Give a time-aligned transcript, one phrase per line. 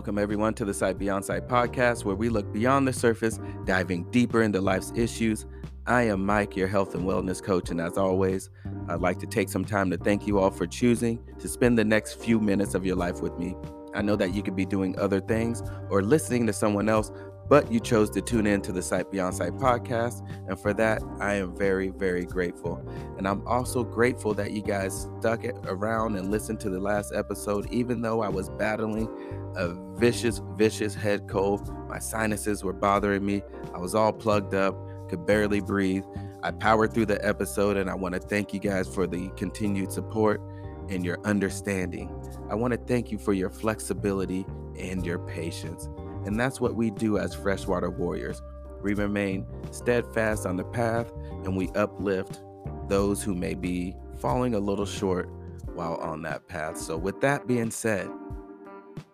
[0.00, 4.04] welcome everyone to the Sight Beyond Sight podcast, where we look beyond the surface, diving
[4.04, 5.44] deeper into life's issues.
[5.86, 8.48] I am Mike, your health and wellness coach, and as always,
[8.88, 11.84] I'd like to take some time to thank you all for choosing to spend the
[11.84, 13.54] next few minutes of your life with me.
[13.92, 17.12] I know that you could be doing other things or listening to someone else,
[17.50, 20.24] but you chose to tune in to the Sight Beyond Sight podcast.
[20.46, 22.80] And for that, I am very, very grateful.
[23.18, 27.66] And I'm also grateful that you guys stuck around and listened to the last episode,
[27.72, 29.08] even though I was battling
[29.56, 31.68] a vicious, vicious head cold.
[31.88, 33.42] My sinuses were bothering me.
[33.74, 34.76] I was all plugged up,
[35.08, 36.04] could barely breathe.
[36.44, 39.90] I powered through the episode, and I want to thank you guys for the continued
[39.90, 40.40] support
[40.88, 42.14] and your understanding.
[42.48, 44.46] I want to thank you for your flexibility
[44.78, 45.88] and your patience.
[46.26, 48.42] And that's what we do as freshwater warriors.
[48.82, 51.12] We remain steadfast on the path
[51.44, 52.40] and we uplift
[52.88, 55.28] those who may be falling a little short
[55.74, 56.78] while on that path.
[56.78, 58.10] So, with that being said,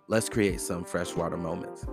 [0.08, 1.86] let's create some freshwater moments.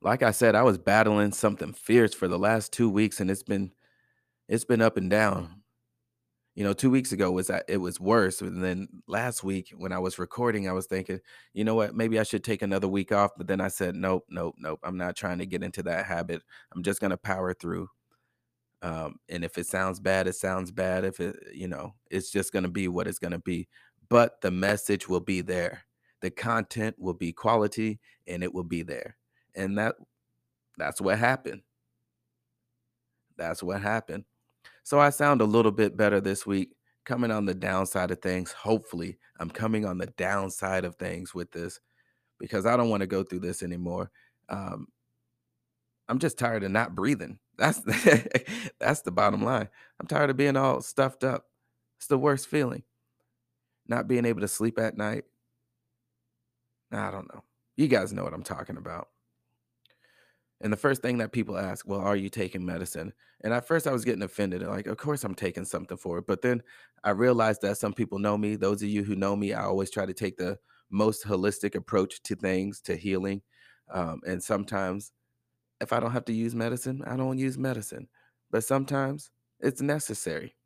[0.00, 3.42] Like I said, I was battling something fierce for the last 2 weeks and it's
[3.42, 3.72] been
[4.48, 5.62] it's been up and down.
[6.54, 9.92] You know, 2 weeks ago was that it was worse, and then last week when
[9.92, 11.20] I was recording, I was thinking,
[11.52, 11.94] "You know what?
[11.96, 14.78] Maybe I should take another week off," but then I said, "Nope, nope, nope.
[14.84, 16.42] I'm not trying to get into that habit.
[16.72, 17.88] I'm just gonna power through."
[18.82, 21.04] Um, and if it sounds bad, it sounds bad.
[21.04, 23.68] If it, you know, it's just gonna be what it's gonna be.
[24.08, 25.84] But the message will be there.
[26.22, 29.16] The content will be quality, and it will be there.
[29.54, 29.96] And that
[30.78, 31.62] that's what happened.
[33.36, 34.24] That's what happened.
[34.82, 38.52] So I sound a little bit better this week, coming on the downside of things.
[38.52, 41.80] Hopefully, I'm coming on the downside of things with this
[42.38, 44.10] because I don't want to go through this anymore.
[44.48, 44.88] Um,
[46.08, 47.38] I'm just tired of not breathing.
[47.56, 47.80] That's
[48.80, 49.68] that's the bottom line.
[50.00, 51.44] I'm tired of being all stuffed up.
[51.98, 52.82] It's the worst feeling.
[53.86, 55.22] Not being able to sleep at night.
[56.90, 57.44] I don't know.
[57.76, 59.08] You guys know what I'm talking about.
[60.60, 63.12] And the first thing that people ask, well, are you taking medicine?
[63.42, 64.62] And at first I was getting offended.
[64.62, 66.26] and Like, of course I'm taking something for it.
[66.26, 66.62] But then
[67.02, 68.56] I realized that some people know me.
[68.56, 70.58] Those of you who know me, I always try to take the
[70.90, 73.42] most holistic approach to things, to healing.
[73.92, 75.12] Um, and sometimes
[75.80, 78.08] if I don't have to use medicine, I don't use medicine.
[78.50, 80.56] But sometimes it's necessary.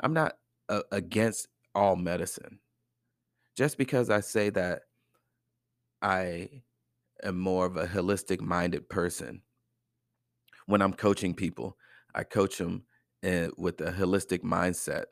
[0.00, 0.38] I'm not
[0.68, 2.58] uh, against all medicine.
[3.56, 4.82] Just because I say that
[6.00, 6.62] I
[7.22, 9.42] am more of a holistic minded person
[10.70, 11.76] when I'm coaching people,
[12.14, 12.84] I coach them
[13.22, 15.06] in, eh, with a holistic mindset,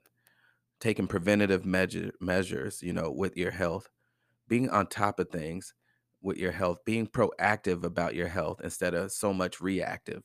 [0.80, 3.88] taking preventative measure, measures, you know, with your health,
[4.46, 5.74] being on top of things
[6.22, 10.22] with your health, being proactive about your health instead of so much reactive.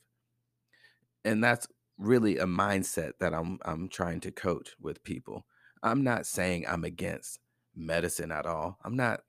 [1.24, 1.66] And that's
[1.98, 5.46] really a mindset that I'm I'm trying to coach with people.
[5.82, 7.40] I'm not saying I'm against
[7.74, 8.78] medicine at all.
[8.84, 9.20] I'm not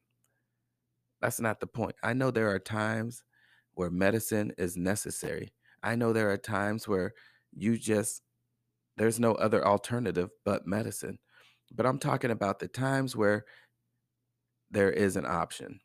[1.26, 1.96] that's not the point.
[2.04, 3.24] I know there are times
[3.74, 5.54] where medicine is necessary.
[5.84, 7.14] I know there are times where
[7.54, 8.22] you just
[8.98, 11.20] there's no other alternative but medicine.
[11.74, 13.46] But I'm talking about the times where
[14.72, 15.80] there is an option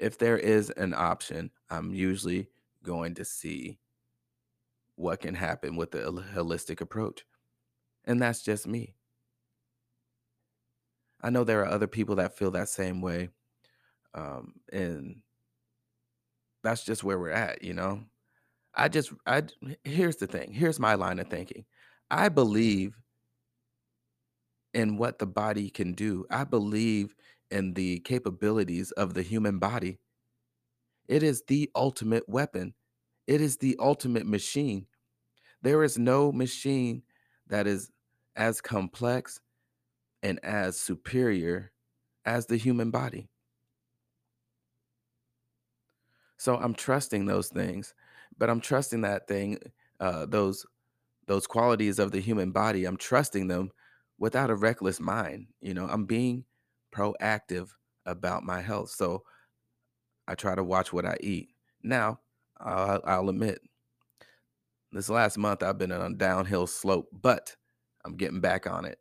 [0.00, 2.48] if there is an option, I'm usually
[2.82, 3.78] going to see
[4.96, 5.98] what can happen with the
[6.34, 7.26] holistic approach.
[8.06, 8.94] And that's just me.
[11.20, 13.28] I know there are other people that feel that same way.
[14.14, 15.16] Um, and
[16.62, 18.00] that's just where we're at, you know?
[18.74, 19.44] I just, I,
[19.84, 20.52] here's the thing.
[20.52, 21.64] Here's my line of thinking.
[22.10, 22.94] I believe
[24.74, 26.26] in what the body can do.
[26.30, 27.14] I believe
[27.50, 29.98] in the capabilities of the human body
[31.10, 32.74] it is the ultimate weapon.
[33.26, 34.86] It is the ultimate machine.
[35.62, 37.02] There is no machine
[37.48, 37.90] that is
[38.36, 39.40] as complex
[40.22, 41.72] and as superior
[42.24, 43.29] as the human body.
[46.40, 47.94] So I'm trusting those things,
[48.38, 49.58] but I'm trusting that thing,
[50.00, 50.64] uh, those
[51.26, 52.86] those qualities of the human body.
[52.86, 53.70] I'm trusting them
[54.18, 55.48] without a reckless mind.
[55.60, 56.46] You know, I'm being
[56.94, 57.68] proactive
[58.06, 58.90] about my health.
[58.90, 59.24] So
[60.26, 61.50] I try to watch what I eat.
[61.82, 62.20] Now,
[62.58, 63.60] I'll, I'll admit,
[64.92, 67.54] this last month I've been on a downhill slope, but
[68.04, 68.98] I'm getting back on it.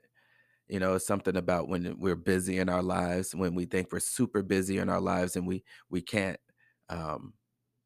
[0.68, 4.00] You know, it's something about when we're busy in our lives, when we think we're
[4.00, 6.40] super busy in our lives, and we we can't
[6.90, 7.34] um,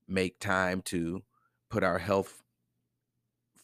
[0.08, 1.24] make time to
[1.70, 2.44] put our health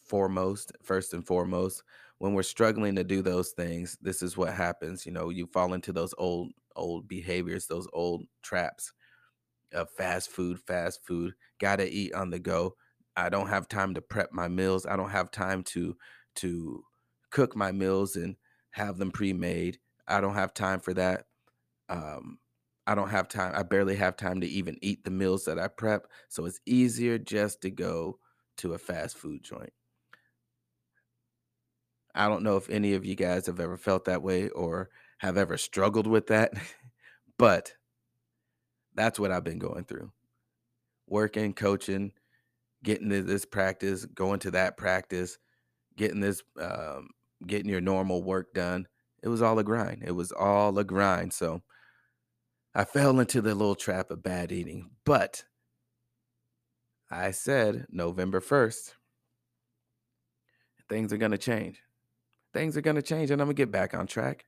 [0.04, 1.82] foremost, first and foremost.
[2.18, 5.06] When we're struggling to do those things, this is what happens.
[5.06, 8.92] You know, you fall into those old old behaviors, those old traps
[9.72, 12.74] of fast food, fast food, gotta eat on the go.
[13.16, 14.86] I don't have time to prep my meals.
[14.86, 15.96] I don't have time to
[16.36, 16.84] to
[17.30, 18.36] cook my meals and
[18.72, 19.78] have them pre-made.
[20.08, 21.26] I don't have time for that.
[21.88, 22.38] Um,
[22.86, 23.52] I don't have time.
[23.54, 26.06] I barely have time to even eat the meals that I prep.
[26.28, 28.18] So it's easier just to go
[28.58, 29.72] to a fast food joint.
[32.14, 35.36] I don't know if any of you guys have ever felt that way or have
[35.36, 36.52] ever struggled with that,
[37.38, 37.72] but
[38.94, 40.10] that's what I've been going through.
[41.06, 42.12] Working, coaching,
[42.82, 45.38] getting to this practice, going to that practice,
[45.96, 47.08] getting this, um,
[47.46, 48.88] getting your normal work done.
[49.22, 50.02] It was all a grind.
[50.04, 51.32] It was all a grind.
[51.32, 51.62] So
[52.74, 54.90] I fell into the little trap of bad eating.
[55.04, 55.44] But
[57.10, 58.94] I said November 1st,
[60.88, 61.82] things are going to change.
[62.52, 64.44] Things are going to change and I'm going to get back on track.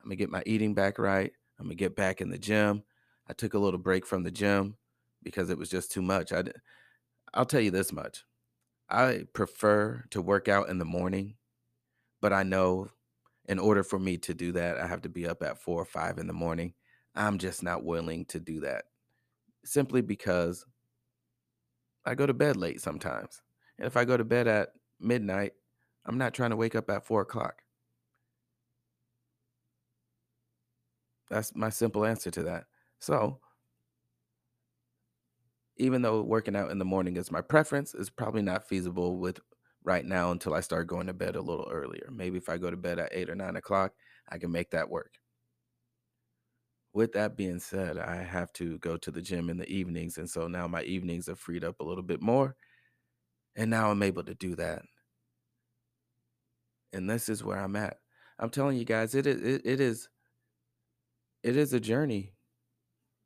[0.00, 1.32] I'm going to get my eating back right.
[1.58, 2.82] I'm going to get back in the gym.
[3.28, 4.76] I took a little break from the gym
[5.22, 6.32] because it was just too much.
[6.32, 6.44] I,
[7.32, 8.24] I'll tell you this much.
[8.90, 11.36] I prefer to work out in the morning,
[12.20, 12.88] but I know
[13.48, 15.84] in order for me to do that, I have to be up at four or
[15.84, 16.74] five in the morning.
[17.14, 18.84] I'm just not willing to do that
[19.64, 20.64] simply because
[22.04, 23.42] I go to bed late sometimes.
[23.78, 24.70] And if I go to bed at
[25.00, 25.52] midnight,
[26.04, 27.62] I'm not trying to wake up at four o'clock.
[31.30, 32.64] That's my simple answer to that.
[32.98, 33.40] So,
[35.76, 39.40] even though working out in the morning is my preference, it's probably not feasible with
[39.84, 42.08] right now until I start going to bed a little earlier.
[42.12, 43.92] Maybe if I go to bed at eight or nine o'clock,
[44.28, 45.14] I can make that work.
[46.94, 50.18] With that being said, I have to go to the gym in the evenings.
[50.18, 52.54] And so now my evenings are freed up a little bit more.
[53.56, 54.82] And now I'm able to do that.
[56.92, 57.98] And this is where I'm at.
[58.38, 60.08] I'm telling you guys, it is it, it is
[61.42, 62.32] it is a journey.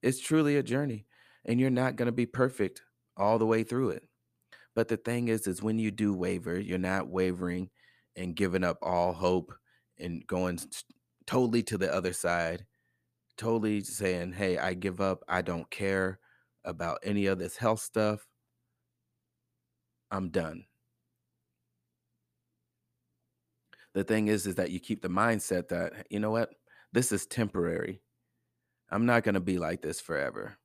[0.02, 1.06] It's truly a journey.
[1.44, 2.82] And you're not gonna be perfect
[3.16, 4.04] all the way through it.
[4.76, 7.70] But the thing is, is when you do waver, you're not wavering
[8.14, 9.52] and giving up all hope
[9.98, 10.60] and going
[11.26, 12.66] totally to the other side,
[13.36, 15.22] totally saying, Hey, I give up.
[15.28, 16.18] I don't care
[16.64, 18.26] about any of this health stuff.
[20.10, 20.64] I'm done.
[23.94, 26.50] The thing is, is that you keep the mindset that, you know what,
[26.92, 28.02] this is temporary.
[28.90, 30.58] I'm not going to be like this forever.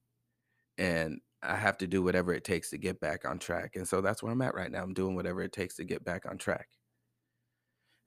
[0.77, 3.75] And I have to do whatever it takes to get back on track.
[3.75, 4.83] And so that's where I'm at right now.
[4.83, 6.67] I'm doing whatever it takes to get back on track.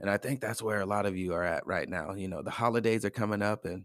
[0.00, 2.14] And I think that's where a lot of you are at right now.
[2.14, 3.84] You know, the holidays are coming up and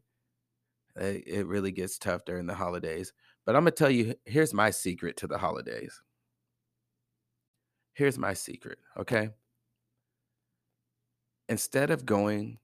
[0.96, 3.14] it, it really gets tough during the holidays.
[3.46, 6.02] But I'm going to tell you here's my secret to the holidays.
[7.94, 8.80] Here's my secret.
[8.98, 9.30] Okay.
[11.50, 12.60] Instead of going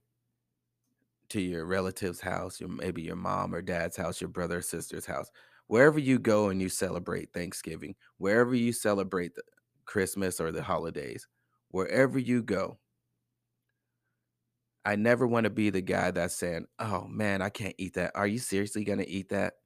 [1.30, 5.06] to your relative's house, your maybe your mom or dad's house, your brother or sister's
[5.06, 5.30] house,
[5.66, 9.42] wherever you go and you celebrate Thanksgiving, wherever you celebrate the
[9.84, 11.26] Christmas or the holidays,
[11.70, 12.78] wherever you go,
[14.86, 18.12] I never want to be the guy that's saying, "Oh man, I can't eat that.
[18.16, 19.56] Are you seriously going to eat that?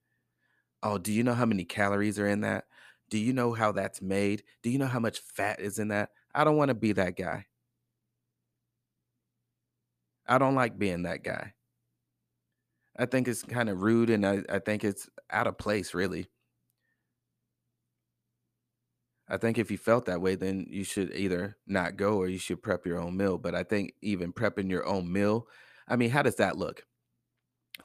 [0.83, 2.65] Oh, do you know how many calories are in that?
[3.09, 4.43] Do you know how that's made?
[4.63, 7.17] Do you know how much fat is in that?" I don't want to be that
[7.17, 7.47] guy.
[10.25, 11.53] I don't like being that guy.
[12.97, 16.27] I think it's kind of rude and I, I think it's out of place, really.
[19.31, 22.37] I think if you felt that way, then you should either not go or you
[22.37, 23.37] should prep your own meal.
[23.37, 25.47] But I think even prepping your own meal,
[25.87, 26.83] I mean, how does that look?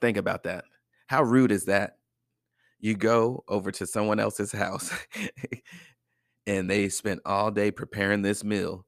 [0.00, 0.64] Think about that.
[1.06, 1.99] How rude is that?
[2.80, 4.92] You go over to someone else's house
[6.49, 8.85] and they spent all day preparing this meal,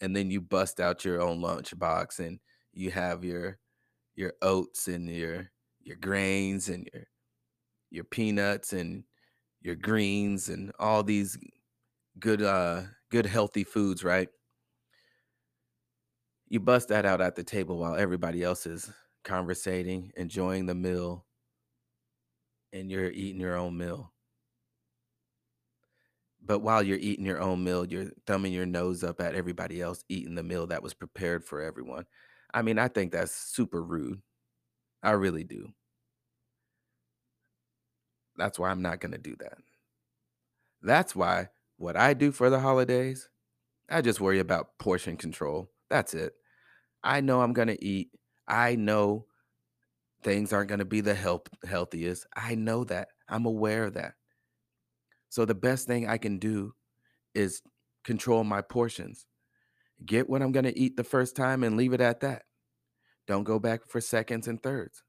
[0.00, 2.38] and then you bust out your own lunchbox and
[2.72, 3.58] you have your
[4.14, 7.04] your oats and your your grains and your
[7.90, 9.02] your peanuts and
[9.62, 11.36] your greens and all these
[12.18, 14.28] good uh good healthy foods, right?
[16.48, 18.90] You bust that out at the table while everybody else is
[19.24, 21.26] conversating, enjoying the meal,
[22.72, 24.12] and you're eating your own meal.
[26.44, 30.04] But while you're eating your own meal, you're thumbing your nose up at everybody else
[30.08, 32.06] eating the meal that was prepared for everyone.
[32.54, 34.22] I mean, I think that's super rude.
[35.02, 35.68] I really do.
[38.36, 39.58] That's why I'm not going to do that.
[40.80, 41.48] That's why
[41.78, 43.28] what I do for the holidays,
[43.88, 45.70] I just worry about portion control.
[45.88, 46.34] That's it.
[47.02, 48.10] I know I'm going to eat.
[48.46, 49.26] I know
[50.22, 52.26] things aren't going to be the health healthiest.
[52.36, 53.08] I know that.
[53.28, 54.14] I'm aware of that.
[55.30, 56.74] So the best thing I can do
[57.34, 57.62] is
[58.04, 59.26] control my portions.
[60.04, 62.42] Get what I'm going to eat the first time and leave it at that.
[63.26, 65.02] Don't go back for seconds and thirds.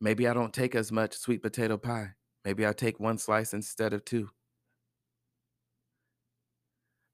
[0.00, 2.12] Maybe I don't take as much sweet potato pie.
[2.44, 4.30] Maybe I'll take one slice instead of two.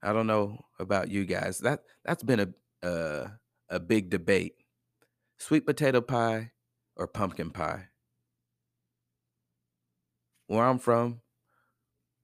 [0.05, 1.59] I don't know about you guys.
[1.61, 3.29] That that's been a uh,
[3.71, 4.55] a big debate.
[5.39, 6.53] Sweet potato pie
[6.97, 7.89] or pumpkin pie?
[10.47, 11.23] Where I'm from,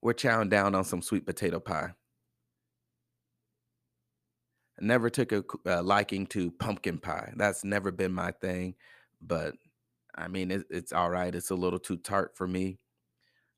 [0.01, 1.93] we're chowing down on some sweet potato pie.
[4.79, 7.33] I never took a uh, liking to pumpkin pie.
[7.35, 8.75] That's never been my thing,
[9.21, 9.55] but
[10.15, 11.33] I mean, it, it's all right.
[11.33, 12.77] It's a little too tart for me.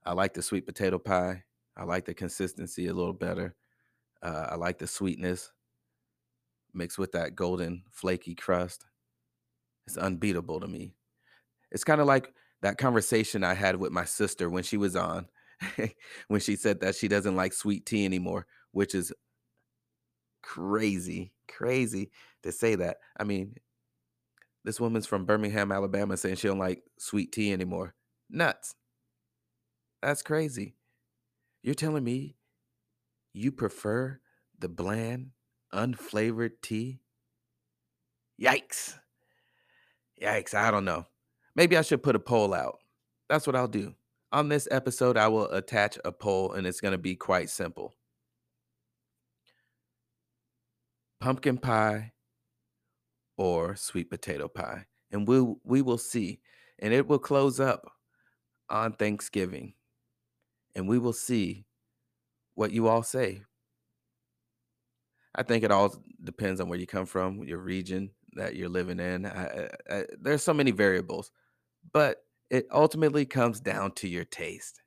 [0.05, 1.43] I like the sweet potato pie.
[1.75, 3.55] I like the consistency a little better.
[4.23, 5.51] Uh, I like the sweetness
[6.73, 8.85] mixed with that golden flaky crust.
[9.85, 10.95] It's unbeatable to me.
[11.71, 15.27] It's kind of like that conversation I had with my sister when she was on,
[16.29, 19.11] when she said that she doesn't like sweet tea anymore, which is
[20.41, 22.09] crazy, crazy
[22.43, 22.97] to say that.
[23.17, 23.55] I mean,
[24.63, 27.93] this woman's from Birmingham, Alabama, saying she don't like sweet tea anymore.
[28.29, 28.75] Nuts.
[30.01, 30.75] That's crazy.
[31.61, 32.35] You're telling me
[33.33, 34.19] you prefer
[34.59, 35.31] the bland,
[35.73, 36.99] unflavored tea?
[38.41, 38.97] Yikes.
[40.21, 40.53] Yikes.
[40.53, 41.05] I don't know.
[41.55, 42.79] Maybe I should put a poll out.
[43.29, 43.95] That's what I'll do.
[44.31, 47.95] On this episode, I will attach a poll and it's going to be quite simple.
[51.19, 52.13] Pumpkin pie
[53.37, 54.85] or sweet potato pie.
[55.11, 56.39] And we we will see.
[56.79, 57.91] And it will close up
[58.69, 59.75] on Thanksgiving.
[60.75, 61.65] And we will see
[62.55, 63.43] what you all say.
[65.35, 68.99] I think it all depends on where you come from, your region that you're living
[68.99, 69.25] in.
[69.25, 71.31] I, I, there's so many variables,
[71.91, 74.81] but it ultimately comes down to your taste.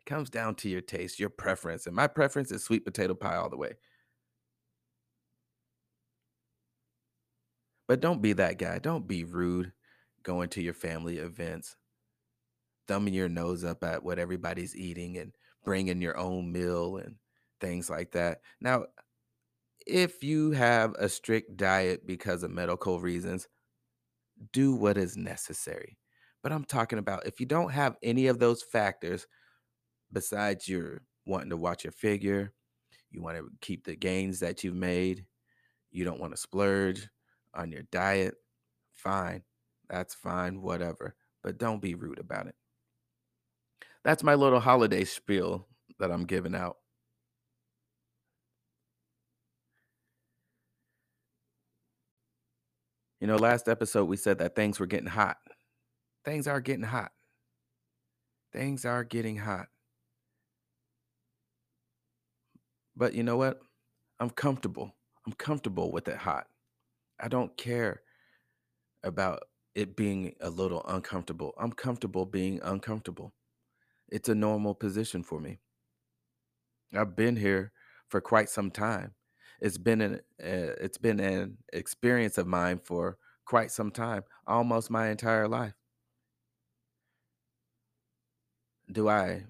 [0.00, 1.86] It comes down to your taste, your preference.
[1.86, 3.72] And my preference is sweet potato pie all the way.
[7.88, 8.78] But don't be that guy.
[8.78, 9.72] Don't be rude
[10.22, 11.76] going to your family events,
[12.86, 15.32] thumbing your nose up at what everybody's eating and
[15.68, 17.16] bringing your own meal and
[17.60, 18.40] things like that.
[18.58, 18.86] Now,
[19.86, 23.46] if you have a strict diet because of medical reasons,
[24.54, 25.98] do what is necessary.
[26.42, 29.26] But I'm talking about if you don't have any of those factors,
[30.10, 32.54] besides you're wanting to watch your figure,
[33.10, 35.26] you want to keep the gains that you've made,
[35.90, 37.10] you don't want to splurge
[37.52, 38.36] on your diet,
[38.94, 39.42] fine.
[39.90, 41.14] That's fine, whatever.
[41.42, 42.54] But don't be rude about it.
[44.04, 45.66] That's my little holiday spiel
[45.98, 46.76] that I'm giving out.
[53.20, 55.38] You know, last episode we said that things were getting hot.
[56.24, 57.12] Things are getting hot.
[58.52, 59.66] Things are getting hot.
[62.96, 63.60] But you know what?
[64.20, 64.94] I'm comfortable.
[65.26, 66.46] I'm comfortable with it hot.
[67.20, 68.02] I don't care
[69.02, 71.54] about it being a little uncomfortable.
[71.58, 73.32] I'm comfortable being uncomfortable.
[74.10, 75.58] It's a normal position for me.
[76.94, 77.72] I've been here
[78.08, 79.14] for quite some time.
[79.60, 84.90] It's been an uh, it's been an experience of mine for quite some time, almost
[84.90, 85.74] my entire life.
[88.90, 89.44] Do I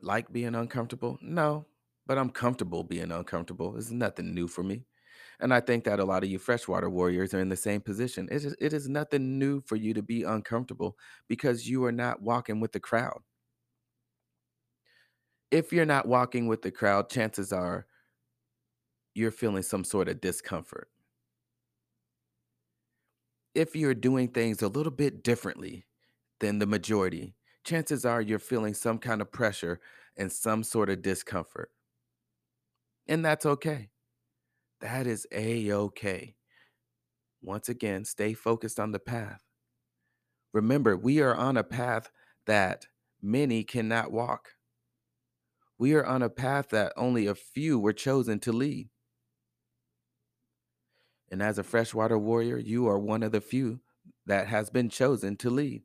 [0.00, 1.18] like being uncomfortable?
[1.22, 1.66] No,
[2.06, 3.76] but I'm comfortable being uncomfortable.
[3.76, 4.84] It's nothing new for me.
[5.40, 8.28] And I think that a lot of you freshwater warriors are in the same position.
[8.30, 10.96] It is, it is nothing new for you to be uncomfortable
[11.28, 13.22] because you are not walking with the crowd.
[15.54, 17.86] If you're not walking with the crowd, chances are
[19.14, 20.88] you're feeling some sort of discomfort.
[23.54, 25.86] If you're doing things a little bit differently
[26.40, 29.80] than the majority, chances are you're feeling some kind of pressure
[30.16, 31.70] and some sort of discomfort.
[33.06, 33.90] And that's okay.
[34.80, 36.36] That is a okay.
[37.40, 39.44] Once again, stay focused on the path.
[40.54, 42.10] Remember, we are on a path
[42.46, 42.86] that
[43.20, 44.53] many cannot walk.
[45.84, 48.88] We are on a path that only a few were chosen to lead.
[51.30, 53.80] And as a freshwater warrior, you are one of the few
[54.24, 55.82] that has been chosen to lead.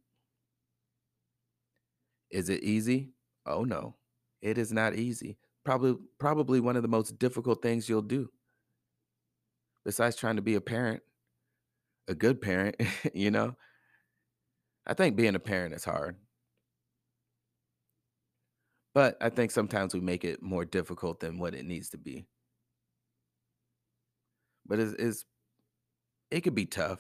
[2.32, 3.12] Is it easy?
[3.46, 3.98] Oh no.
[4.42, 5.38] It is not easy.
[5.66, 8.30] Probably probably one of the most difficult things you'll do.
[9.84, 11.04] Besides trying to be a parent,
[12.08, 12.78] a good parent,
[13.14, 13.58] you know?
[14.88, 16.16] I think being a parent is hard.
[18.94, 22.26] But I think sometimes we make it more difficult than what it needs to be.
[24.66, 25.26] But it's, it's
[26.32, 27.00] it could be tough,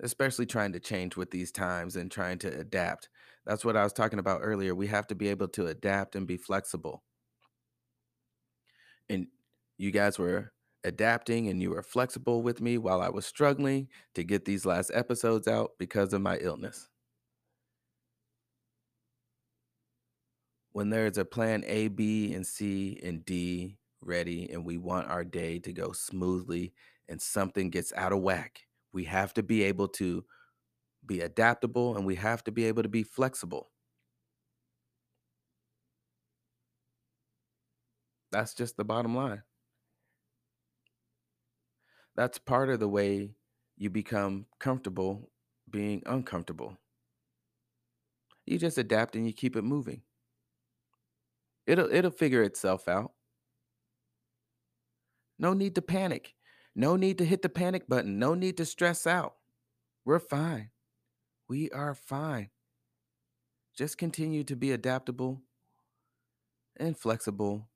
[0.00, 3.08] especially trying to change with these times and trying to adapt.
[3.46, 4.74] That's what I was talking about earlier.
[4.74, 7.02] We have to be able to adapt and be flexible.
[9.08, 9.26] And
[9.78, 10.52] you guys were
[10.84, 14.90] adapting and you were flexible with me while I was struggling to get these last
[14.94, 16.88] episodes out because of my illness.
[20.72, 25.24] When there's a plan A, B, and C, and D ready, and we want our
[25.24, 26.72] day to go smoothly
[27.08, 30.24] and something gets out of whack, we have to be able to
[31.06, 33.70] be adaptable and we have to be able to be flexible.
[38.32, 39.42] That's just the bottom line.
[42.14, 43.34] That's part of the way
[43.76, 45.30] you become comfortable
[45.70, 46.78] being uncomfortable.
[48.46, 50.02] You just adapt and you keep it moving.
[51.66, 53.12] It'll it'll figure itself out.
[55.38, 56.34] No need to panic.
[56.74, 58.18] No need to hit the panic button.
[58.18, 59.34] No need to stress out.
[60.04, 60.70] We're fine.
[61.48, 62.50] We are fine.
[63.76, 65.42] Just continue to be adaptable
[66.76, 67.68] and flexible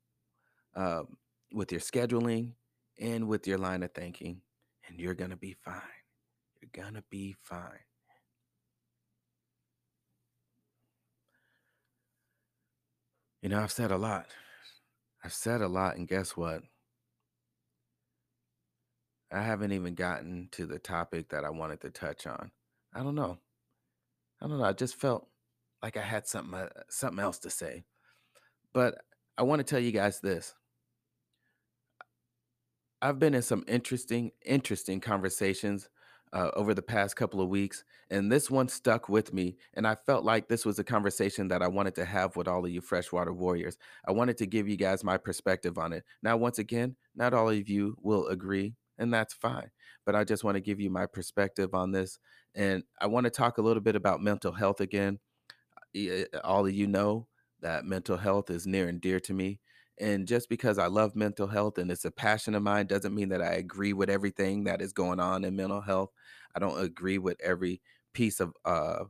[0.75, 1.17] um,
[1.53, 2.53] with your scheduling
[2.99, 4.41] and with your line of thinking,
[4.87, 5.81] and you're going to be fine.
[6.61, 7.86] You're going to be fine.
[13.47, 14.25] You know, I've said a lot.
[15.23, 16.63] I've said a lot, and guess what?
[19.31, 22.51] I haven't even gotten to the topic that I wanted to touch on.
[22.93, 23.37] I don't know.
[24.41, 24.65] I don't know.
[24.65, 25.29] I just felt
[25.81, 27.85] like I had something uh, something else to say.
[28.73, 28.95] But
[29.37, 30.53] I want to tell you guys this.
[33.01, 35.87] I've been in some interesting, interesting conversations
[36.33, 39.57] uh, over the past couple of weeks, and this one stuck with me.
[39.73, 42.65] And I felt like this was a conversation that I wanted to have with all
[42.65, 43.77] of you freshwater warriors.
[44.07, 46.03] I wanted to give you guys my perspective on it.
[46.21, 49.71] Now, once again, not all of you will agree, and that's fine.
[50.05, 52.19] But I just want to give you my perspective on this.
[52.55, 55.19] And I want to talk a little bit about mental health again
[56.43, 57.27] all of you know
[57.61, 59.59] that mental health is near and dear to me.
[59.99, 63.29] And just because I love mental health and it's a passion of mine doesn't mean
[63.29, 66.11] that I agree with everything that is going on in mental health.
[66.55, 67.81] I don't agree with every
[68.13, 69.05] piece of uh,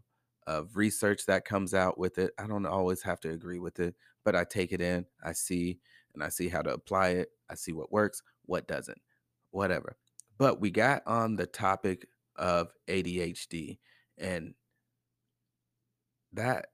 [0.45, 2.31] of research that comes out with it.
[2.39, 5.79] I don't always have to agree with it, but I take it in, I see,
[6.13, 7.29] and I see how to apply it.
[7.49, 8.99] I see what works, what doesn't,
[9.51, 9.97] whatever.
[10.37, 12.07] But we got on the topic
[12.37, 13.79] of ADHD,
[14.17, 14.53] and
[16.31, 16.67] that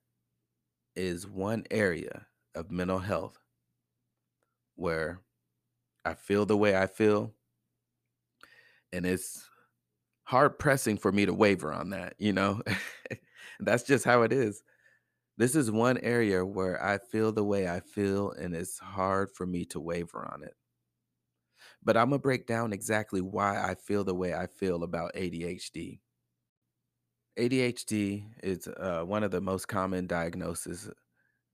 [0.95, 3.39] is one area of mental health
[4.75, 5.21] where
[6.05, 7.35] I feel the way I feel,
[8.91, 9.49] and it's
[10.23, 12.61] hard pressing for me to waver on that, you know?
[13.59, 14.63] That's just how it is.
[15.37, 19.45] This is one area where I feel the way I feel, and it's hard for
[19.47, 20.55] me to waver on it.
[21.83, 26.01] But I'm gonna break down exactly why I feel the way I feel about ADHD.
[27.37, 30.89] ADHD is uh, one of the most common diagnoses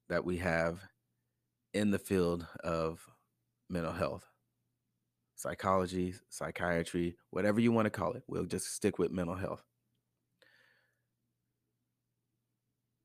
[0.10, 0.88] that we have
[1.74, 3.08] in the field of
[3.70, 4.26] mental health,
[5.36, 8.24] psychology, psychiatry, whatever you want to call it.
[8.28, 9.64] We'll just stick with mental health.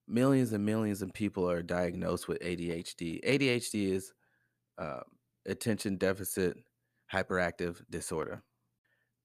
[0.07, 3.25] Millions and millions of people are diagnosed with ADHD.
[3.25, 4.13] ADHD is
[4.79, 5.01] uh,
[5.47, 6.59] attention deficit
[7.13, 8.43] hyperactive disorder.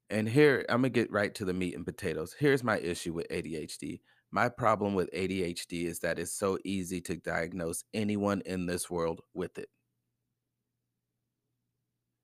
[0.10, 2.36] And here, I'm going to get right to the meat and potatoes.
[2.38, 3.99] Here's my issue with ADHD.
[4.32, 9.22] My problem with ADHD is that it's so easy to diagnose anyone in this world
[9.34, 9.70] with it.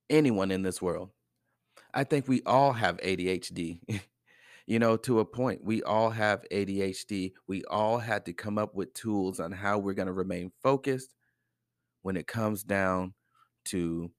[0.09, 1.09] Anyone in this world.
[1.93, 3.79] I think we all have ADHD.
[4.67, 7.33] you know, to a point, we all have ADHD.
[7.47, 11.15] We all had to come up with tools on how we're going to remain focused
[12.03, 13.15] when it comes down
[13.65, 14.11] to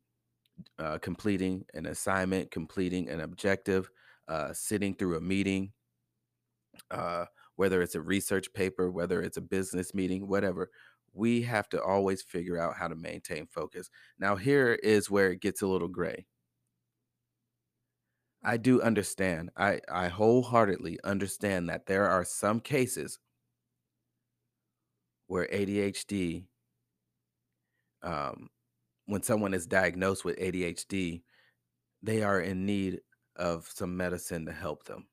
[0.79, 3.89] uh, completing an assignment, completing an objective,
[4.27, 5.73] uh, sitting through a meeting,
[6.91, 10.71] uh, whether it's a research paper, whether it's a business meeting, whatever.
[11.13, 13.91] We have to always figure out how to maintain focus.
[14.19, 16.27] Now, here is where it gets a little gray.
[18.45, 19.51] I do understand.
[19.57, 23.19] I, I wholeheartedly understand that there are some cases
[25.27, 26.45] where ADHD,
[28.03, 28.49] um,
[29.07, 31.23] when someone is diagnosed with ADHD,
[32.03, 33.01] they are in need
[33.35, 35.07] of some medicine to help them.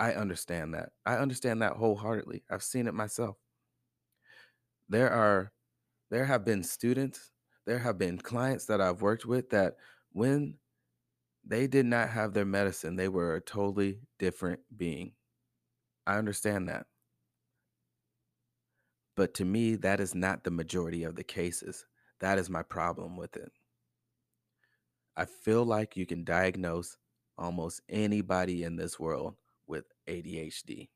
[0.00, 0.92] I understand that.
[1.04, 2.42] I understand that wholeheartedly.
[2.50, 3.36] I've seen it myself.
[4.88, 5.52] There are
[6.10, 7.30] there have been students,
[7.66, 9.76] there have been clients that I've worked with that
[10.12, 10.54] when
[11.44, 15.12] they did not have their medicine, they were a totally different being.
[16.06, 16.86] I understand that.
[19.16, 21.84] But to me, that is not the majority of the cases.
[22.20, 23.52] That is my problem with it.
[25.14, 26.96] I feel like you can diagnose
[27.36, 29.34] almost anybody in this world
[29.70, 30.88] with ADHD.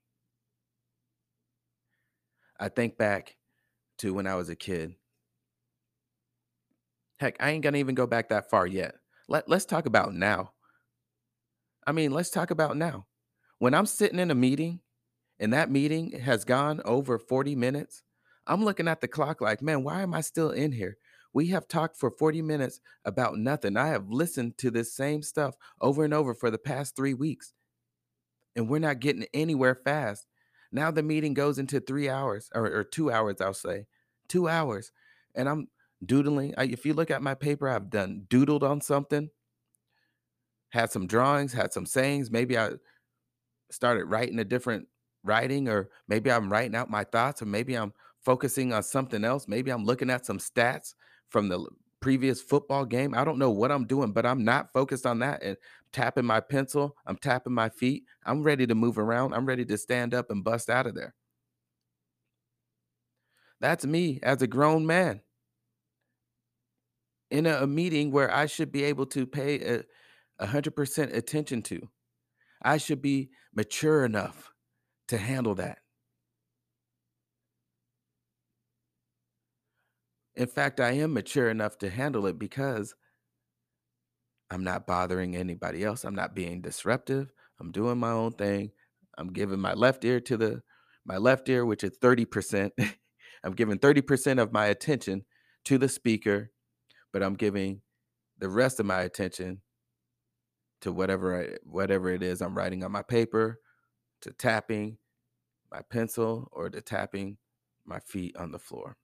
[2.61, 3.37] I think back
[3.99, 4.95] to when I was a kid.
[7.19, 8.97] Heck, I ain't gonna even go back that far yet.
[9.29, 10.53] Let, let's talk about now.
[11.87, 13.07] I mean, let's talk about now.
[13.59, 14.81] When I'm sitting in a meeting
[15.39, 18.03] and that meeting has gone over 40 minutes,
[18.47, 20.99] I'm looking at the clock like, man, why am I still in here?
[21.33, 23.77] We have talked for 40 minutes about nothing.
[23.77, 27.53] I have listened to this same stuff over and over for the past three weeks,
[28.57, 30.27] and we're not getting anywhere fast.
[30.73, 33.87] Now the meeting goes into three hours or, or two hours, I'll say,
[34.29, 34.91] two hours.
[35.35, 35.69] And I'm
[36.05, 36.55] doodling.
[36.59, 39.31] I, if you look at my paper, I've done doodled on something,
[40.71, 42.31] had some drawings, had some sayings.
[42.31, 42.71] Maybe I
[43.71, 44.89] started writing a different
[45.23, 47.93] writing, or maybe I'm writing out my thoughts, or maybe I'm
[48.25, 49.47] focusing on something else.
[49.49, 50.95] Maybe I'm looking at some stats
[51.29, 51.67] from the
[52.05, 53.15] previous football game.
[53.15, 55.43] I don't know what I'm doing, but I'm not focused on that.
[55.43, 55.57] And
[55.91, 58.05] tapping my pencil, I'm tapping my feet.
[58.27, 59.33] I'm ready to move around.
[59.33, 61.15] I'm ready to stand up and bust out of there.
[63.63, 65.23] That's me as a grown man
[67.31, 69.83] in a, a meeting where I should be able to pay a,
[70.41, 71.89] a hundred percent attention to.
[72.61, 74.53] I should be mature enough
[75.09, 75.79] to handle that.
[80.37, 82.95] In fact, I am mature enough to handle it because
[84.51, 86.05] I'm not bothering anybody else.
[86.05, 87.33] I'm not being disruptive.
[87.61, 88.73] I'm doing my own thing.
[89.17, 90.63] I'm giving my left ear to the
[91.05, 92.71] my left ear, which is 30%.
[93.45, 95.25] I'm giving 30% of my attention
[95.67, 96.51] to the speaker,
[97.13, 97.83] but I'm giving
[98.39, 99.61] the rest of my attention
[100.81, 103.61] to whatever I, whatever it is I'm writing on my paper,
[104.23, 104.97] to tapping
[105.71, 107.37] my pencil or to tapping
[107.85, 108.97] my feet on the floor.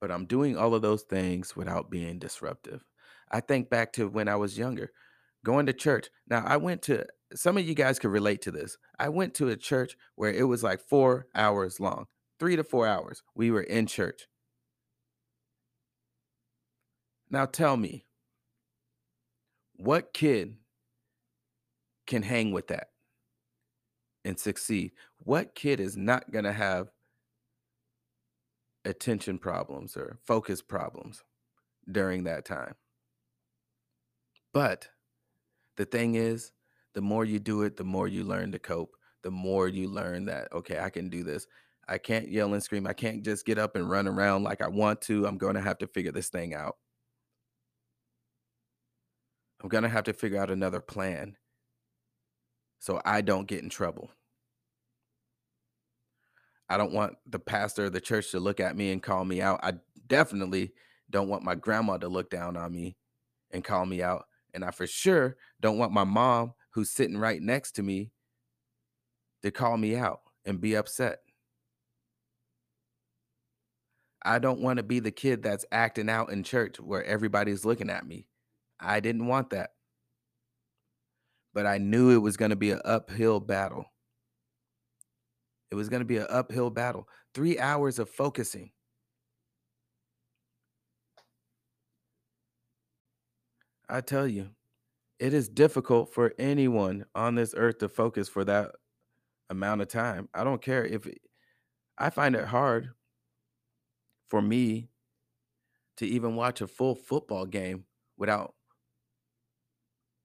[0.00, 2.84] But I'm doing all of those things without being disruptive.
[3.30, 4.90] I think back to when I was younger,
[5.44, 6.08] going to church.
[6.28, 8.76] Now, I went to some of you guys could relate to this.
[8.98, 12.06] I went to a church where it was like four hours long,
[12.38, 13.22] three to four hours.
[13.34, 14.26] We were in church.
[17.30, 18.06] Now, tell me,
[19.76, 20.56] what kid
[22.06, 22.88] can hang with that
[24.24, 24.92] and succeed?
[25.18, 26.88] What kid is not going to have
[28.86, 31.22] attention problems or focus problems
[31.90, 32.74] during that time?
[34.54, 34.88] But
[35.76, 36.52] the thing is,
[36.94, 38.96] the more you do it, the more you learn to cope.
[39.22, 41.46] The more you learn that, okay, I can do this.
[41.88, 42.86] I can't yell and scream.
[42.86, 45.26] I can't just get up and run around like I want to.
[45.26, 46.76] I'm going to have to figure this thing out.
[49.62, 51.36] I'm going to have to figure out another plan
[52.78, 54.10] so I don't get in trouble.
[56.68, 59.40] I don't want the pastor of the church to look at me and call me
[59.40, 59.60] out.
[59.62, 59.74] I
[60.06, 60.72] definitely
[61.10, 62.96] don't want my grandma to look down on me
[63.50, 64.24] and call me out.
[64.52, 68.10] And I for sure don't want my mom, who's sitting right next to me,
[69.42, 71.20] to call me out and be upset.
[74.24, 77.90] I don't want to be the kid that's acting out in church where everybody's looking
[77.90, 78.26] at me.
[78.80, 79.70] I didn't want that,
[81.54, 83.84] but I knew it was going to be an uphill battle.
[85.70, 87.08] It was going to be an uphill battle.
[87.34, 88.70] Three hours of focusing.
[93.88, 94.50] I tell you,
[95.18, 98.72] it is difficult for anyone on this earth to focus for that
[99.48, 100.28] amount of time.
[100.34, 101.20] I don't care if it,
[101.96, 102.90] I find it hard
[104.28, 104.88] for me
[105.96, 107.84] to even watch a full football game
[108.18, 108.54] without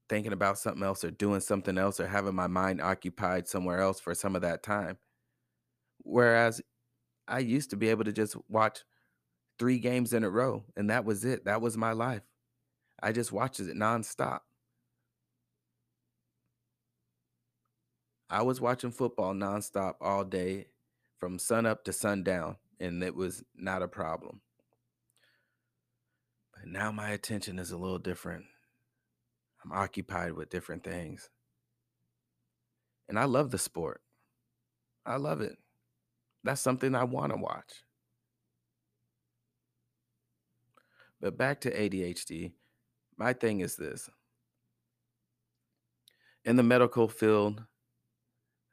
[0.10, 4.00] thinking about something else or doing something else or having my mind occupied somewhere else
[4.00, 4.98] for some of that time.
[6.04, 6.62] Whereas
[7.28, 8.80] I used to be able to just watch
[9.58, 11.46] three games in a row and that was it.
[11.46, 12.24] That was my life.
[13.02, 14.42] I just watched it nonstop.
[18.30, 20.68] I was watching football nonstop all day
[21.20, 24.40] from sun up to sundown, and it was not a problem.
[26.54, 28.46] But now my attention is a little different.
[29.64, 31.30] I'm occupied with different things.
[33.10, 34.02] And I love the sport.
[35.06, 35.58] I love it.
[36.44, 37.84] That's something I want to watch.
[41.20, 42.52] But back to ADHD,
[43.18, 44.10] my thing is this
[46.44, 47.64] in the medical field,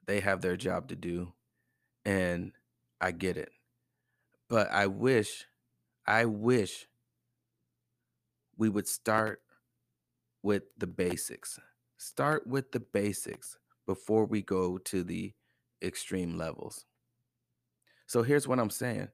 [0.07, 1.33] they have their job to do,
[2.05, 2.53] and
[3.01, 3.51] I get it.
[4.49, 5.47] But I wish,
[6.07, 6.89] I wish
[8.57, 9.43] we would start
[10.43, 11.61] with the basics.
[11.99, 15.35] Start with the basics before we go to the
[15.83, 16.87] extreme levels.
[18.09, 19.09] So here's what I'm saying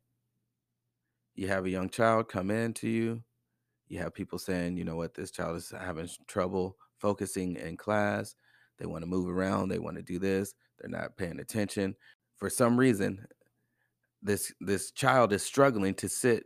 [1.35, 3.23] you have a young child come in to you,
[3.89, 8.37] you have people saying, you know what, this child is having trouble focusing in class.
[8.79, 11.97] They want to move around, they want to do this, they're not paying attention.
[12.37, 13.27] For some reason,
[14.23, 16.45] this this child is struggling to sit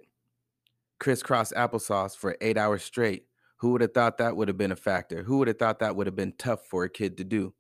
[0.98, 3.26] crisscross applesauce for eight hours straight.
[3.58, 5.22] Who would have thought that would have been a factor?
[5.22, 7.52] Who would have thought that would have been tough for a kid to do?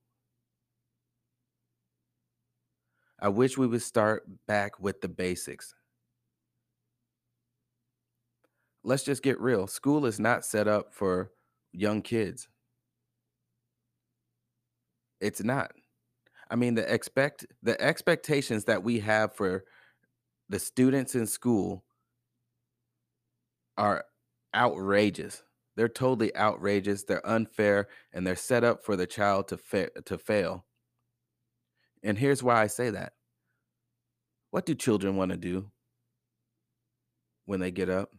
[3.20, 5.74] I wish we would start back with the basics.
[8.88, 9.66] let's just get real.
[9.66, 11.30] School is not set up for
[11.72, 12.48] young kids.
[15.20, 15.72] It's not.
[16.50, 19.64] I mean, the expect the expectations that we have for
[20.48, 21.84] the students in school
[23.76, 24.04] are
[24.54, 25.42] outrageous.
[25.76, 27.04] They're totally outrageous.
[27.04, 30.64] They're unfair, and they're set up for the child to fa- to fail.
[32.02, 33.12] And here's why I say that.
[34.50, 35.70] What do children want to do
[37.44, 38.10] when they get up?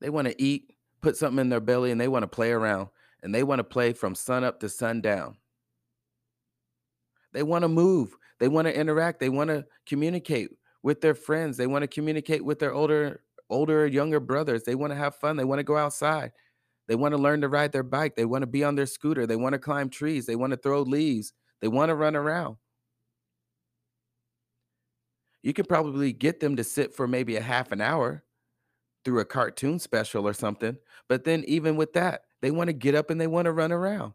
[0.00, 2.88] They want to eat, put something in their belly, and they want to play around.
[3.22, 5.38] And they want to play from sun up to sundown.
[7.32, 8.16] They want to move.
[8.38, 9.18] They want to interact.
[9.18, 10.50] They want to communicate
[10.82, 11.56] with their friends.
[11.56, 14.64] They want to communicate with their older, older, younger brothers.
[14.64, 15.36] They want to have fun.
[15.36, 16.32] They want to go outside.
[16.86, 18.14] They want to learn to ride their bike.
[18.14, 19.26] They want to be on their scooter.
[19.26, 20.26] They want to climb trees.
[20.26, 21.32] They want to throw leaves.
[21.64, 22.58] They want to run around.
[25.42, 28.22] You could probably get them to sit for maybe a half an hour
[29.02, 30.76] through a cartoon special or something.
[31.08, 33.72] But then, even with that, they want to get up and they want to run
[33.72, 34.12] around.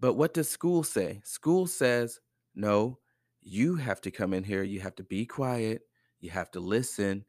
[0.00, 1.20] But what does school say?
[1.22, 2.18] School says,
[2.56, 2.98] no,
[3.42, 4.64] you have to come in here.
[4.64, 5.82] You have to be quiet.
[6.18, 7.24] You have to listen.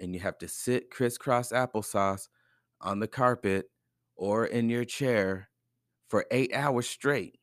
[0.00, 2.26] And you have to sit crisscross applesauce
[2.80, 3.66] on the carpet
[4.16, 5.46] or in your chair
[6.10, 7.38] for eight hours straight.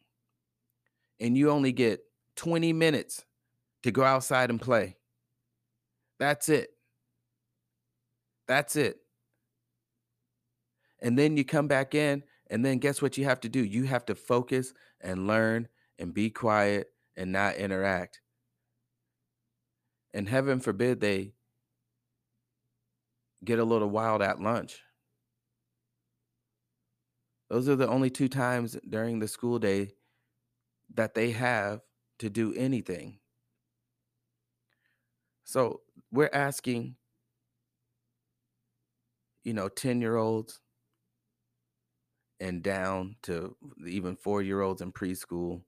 [1.19, 2.01] And you only get
[2.35, 3.25] 20 minutes
[3.83, 4.97] to go outside and play.
[6.19, 6.69] That's it.
[8.47, 8.97] That's it.
[10.99, 13.63] And then you come back in, and then guess what you have to do?
[13.63, 15.67] You have to focus and learn
[15.99, 18.21] and be quiet and not interact.
[20.13, 21.33] And heaven forbid they
[23.43, 24.81] get a little wild at lunch.
[27.49, 29.91] Those are the only two times during the school day
[30.93, 31.81] that they have
[32.19, 33.19] to do anything.
[35.43, 35.81] So
[36.11, 36.97] we're asking,
[39.43, 40.59] you know, 10 year olds
[42.39, 43.55] and down to
[43.85, 45.63] even four year olds in preschool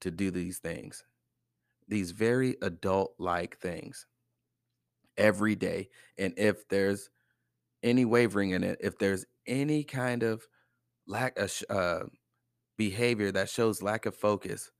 [0.00, 1.04] to do these things,
[1.88, 4.06] these very adult like things
[5.16, 5.88] every day.
[6.16, 7.10] And if there's
[7.82, 10.46] any wavering in it, if there's any kind of
[11.08, 12.04] lack of uh,
[12.76, 14.70] behavior that shows lack of focus,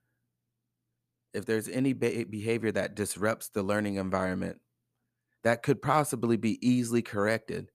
[1.34, 4.60] if there's any be- behavior that disrupts the learning environment,
[5.44, 7.70] that could possibly be easily corrected.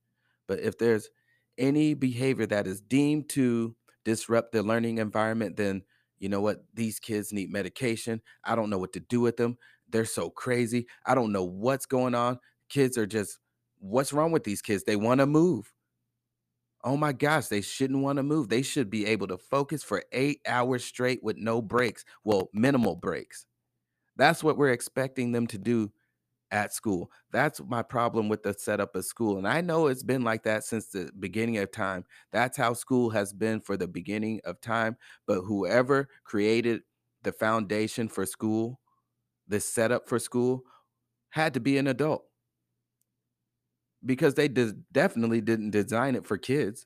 [0.47, 1.09] But if there's
[1.57, 5.83] any behavior that is deemed to disrupt the learning environment, then
[6.19, 6.63] you know what?
[6.73, 8.21] These kids need medication.
[8.43, 9.57] I don't know what to do with them.
[9.89, 10.87] They're so crazy.
[11.05, 12.39] I don't know what's going on.
[12.69, 13.39] Kids are just,
[13.79, 14.83] what's wrong with these kids?
[14.83, 15.71] They want to move.
[16.83, 18.49] Oh my gosh, they shouldn't want to move.
[18.49, 22.03] They should be able to focus for eight hours straight with no breaks.
[22.23, 23.45] Well, minimal breaks.
[24.17, 25.91] That's what we're expecting them to do
[26.51, 27.11] at school.
[27.31, 29.37] That's my problem with the setup of school.
[29.37, 32.05] And I know it's been like that since the beginning of time.
[32.31, 34.97] That's how school has been for the beginning of time.
[35.27, 36.83] But whoever created
[37.23, 38.79] the foundation for school,
[39.47, 40.63] the setup for school,
[41.31, 42.25] had to be an adult
[44.05, 46.85] because they de- definitely didn't design it for kids.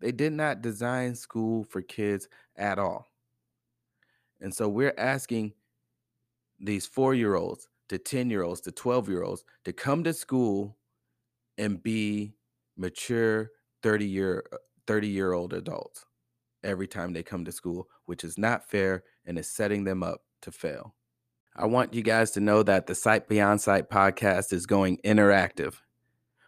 [0.00, 3.06] They did not design school for kids at all.
[4.40, 5.54] And so we're asking
[6.60, 10.12] these four year olds to 10 year olds to 12 year olds to come to
[10.12, 10.76] school
[11.58, 12.34] and be
[12.76, 13.50] mature
[13.82, 16.04] 30 year uh, 30 year old adults
[16.62, 20.22] every time they come to school which is not fair and is setting them up
[20.40, 20.94] to fail
[21.56, 25.74] i want you guys to know that the sight beyond sight podcast is going interactive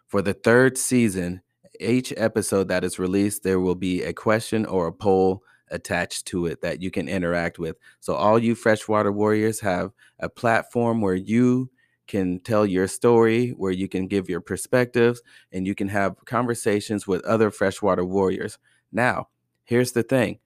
[0.07, 1.41] for the third season
[1.81, 6.47] each episode that is released there will be a question or a poll attached to
[6.47, 7.77] it that you can interact with.
[8.01, 9.91] So, all you freshwater warriors have
[10.21, 11.71] a platform where you
[12.07, 17.07] can tell your story, where you can give your perspectives, and you can have conversations
[17.07, 18.59] with other freshwater warriors.
[18.93, 19.29] Now,
[19.65, 20.39] here's the thing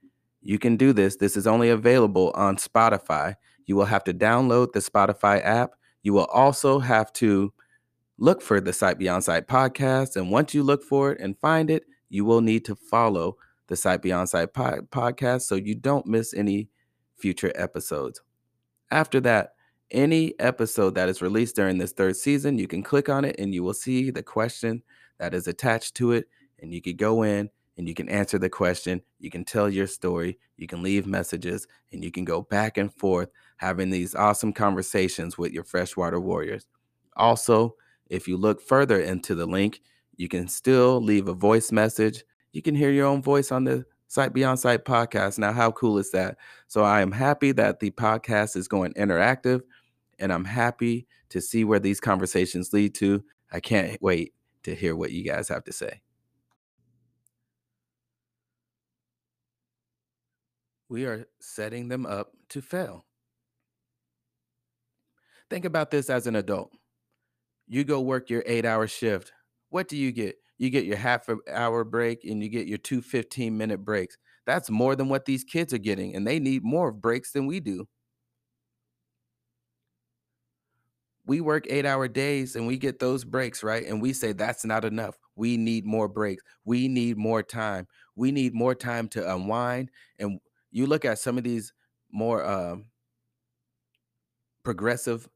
[0.42, 1.16] you can do this.
[1.16, 3.35] This is only available on Spotify.
[3.66, 5.72] You will have to download the Spotify app.
[6.03, 7.53] You will also have to
[8.18, 10.16] look for the Sight Beyond Sight podcast.
[10.16, 13.37] And once you look for it and find it, you will need to follow
[13.68, 16.68] the Sight Beyond po- podcast so you don't miss any
[17.16, 18.20] future episodes.
[18.90, 19.55] After that,
[19.90, 23.55] any episode that is released during this third season, you can click on it and
[23.55, 24.83] you will see the question
[25.18, 26.26] that is attached to it.
[26.61, 27.50] And you can go in
[27.81, 29.01] and you can answer the question.
[29.19, 30.38] You can tell your story.
[30.59, 35.38] You can leave messages and you can go back and forth having these awesome conversations
[35.38, 36.66] with your freshwater warriors.
[37.16, 37.75] Also,
[38.11, 39.81] if you look further into the link,
[40.16, 43.85] you can still leave a voice message you can hear your own voice on the
[44.09, 45.38] Sight Beyond Sight podcast.
[45.38, 46.37] Now, how cool is that?
[46.66, 49.61] So I am happy that the podcast is going interactive
[50.19, 53.23] and I'm happy to see where these conversations lead to.
[53.53, 56.01] I can't wait to hear what you guys have to say.
[60.90, 63.07] We are setting them up to fail.
[65.48, 66.72] Think about this as an adult.
[67.68, 69.33] You go work your eight hour shift.
[69.68, 70.35] What do you get?
[70.59, 74.16] You get your half hour break and you get your two 15 minute breaks.
[74.46, 77.61] That's more than what these kids are getting, and they need more breaks than we
[77.61, 77.87] do.
[81.24, 83.87] We work eight hour days and we get those breaks, right?
[83.87, 85.16] And we say that's not enough.
[85.37, 86.42] We need more breaks.
[86.64, 87.87] We need more time.
[88.16, 89.90] We need more time to unwind.
[90.18, 91.72] And you look at some of these
[92.12, 92.87] more um,
[94.64, 95.28] progressive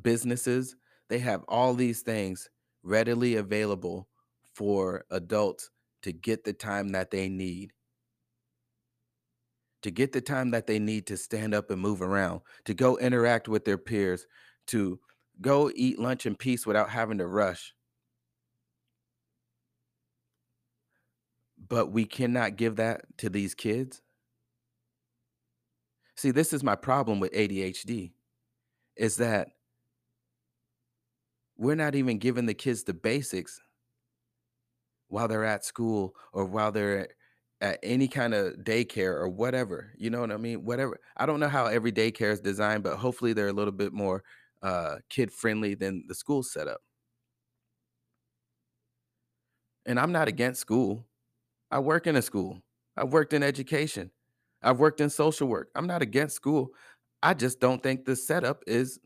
[0.00, 0.76] businesses,
[1.08, 2.48] they have all these things
[2.82, 4.08] readily available
[4.54, 5.70] for adults
[6.02, 7.72] to get the time that they need,
[9.82, 12.98] to get the time that they need to stand up and move around, to go
[12.98, 14.26] interact with their peers,
[14.66, 14.98] to
[15.40, 17.74] go eat lunch in peace without having to rush.
[21.72, 24.02] But we cannot give that to these kids.
[26.18, 28.12] See, this is my problem with ADHD
[28.94, 29.48] is that
[31.56, 33.58] we're not even giving the kids the basics
[35.08, 37.08] while they're at school or while they're
[37.62, 39.94] at any kind of daycare or whatever.
[39.96, 40.66] You know what I mean?
[40.66, 41.00] Whatever.
[41.16, 44.22] I don't know how every daycare is designed, but hopefully they're a little bit more
[44.62, 46.82] uh, kid friendly than the school setup.
[49.86, 51.06] And I'm not against school.
[51.72, 52.60] I work in a school.
[52.98, 54.10] I've worked in education.
[54.62, 55.70] I've worked in social work.
[55.74, 56.68] I'm not against school.
[57.22, 59.00] I just don't think the setup is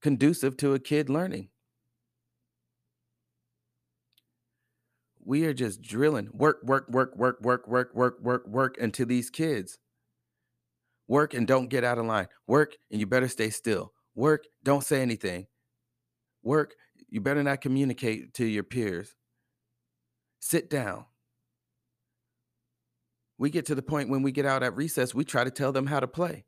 [0.00, 1.50] conducive to a kid learning.
[5.22, 9.28] We are just drilling work, work, work, work, work, work, work, work, work into these
[9.28, 9.78] kids.
[11.06, 12.28] Work and don't get out of line.
[12.46, 13.92] Work and you better stay still.
[14.14, 15.46] Work, don't say anything.
[16.42, 16.74] Work,
[17.10, 19.14] you better not communicate to your peers.
[20.44, 21.06] Sit down.
[23.38, 25.72] We get to the point when we get out at recess, we try to tell
[25.72, 26.44] them how to play.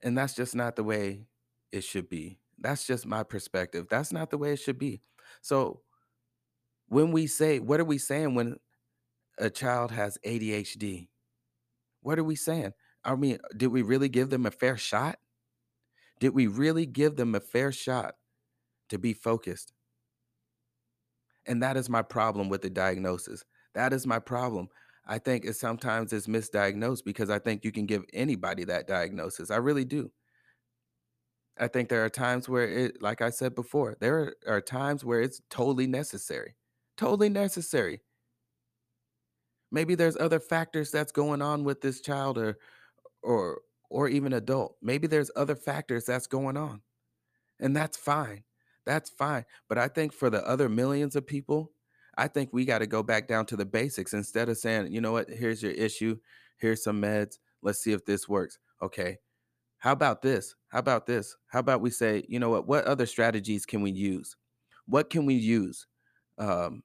[0.00, 1.26] And that's just not the way
[1.72, 2.38] it should be.
[2.56, 3.88] That's just my perspective.
[3.90, 5.02] That's not the way it should be.
[5.42, 5.80] So
[6.86, 8.58] when we say, what are we saying when
[9.38, 11.08] a child has ADHD?
[12.02, 12.74] What are we saying?
[13.02, 15.18] I mean, did we really give them a fair shot?
[16.20, 18.14] Did we really give them a fair shot
[18.90, 19.72] to be focused?
[21.46, 23.44] And that is my problem with the diagnosis.
[23.74, 24.68] That is my problem.
[25.06, 29.50] I think it sometimes is misdiagnosed because I think you can give anybody that diagnosis.
[29.50, 30.10] I really do.
[31.58, 35.20] I think there are times where it, like I said before, there are times where
[35.20, 36.56] it's totally necessary.
[36.96, 38.00] Totally necessary.
[39.72, 42.58] Maybe there's other factors that's going on with this child or
[43.22, 44.76] or or even adult.
[44.80, 46.82] Maybe there's other factors that's going on.
[47.58, 48.44] And that's fine.
[48.86, 49.44] That's fine.
[49.68, 51.72] But I think for the other millions of people,
[52.16, 55.00] I think we got to go back down to the basics instead of saying, you
[55.00, 56.18] know what, here's your issue,
[56.58, 58.58] here's some meds, let's see if this works.
[58.82, 59.18] Okay.
[59.78, 60.54] How about this?
[60.68, 61.36] How about this?
[61.46, 64.36] How about we say, you know what, what other strategies can we use?
[64.86, 65.86] What can we use
[66.36, 66.82] um,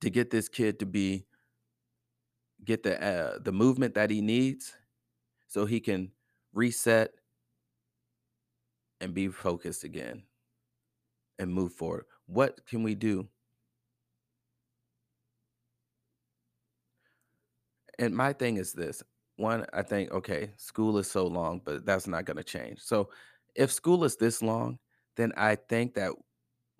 [0.00, 1.26] to get this kid to be
[2.64, 4.74] get the uh, the movement that he needs
[5.46, 6.10] so he can
[6.52, 7.12] reset
[9.00, 10.22] and be focused again
[11.40, 12.04] and move forward.
[12.26, 13.28] What can we do?
[17.98, 19.02] And my thing is this
[19.36, 22.80] one, I think, okay, school is so long, but that's not going to change.
[22.80, 23.10] So
[23.54, 24.78] if school is this long,
[25.16, 26.12] then I think that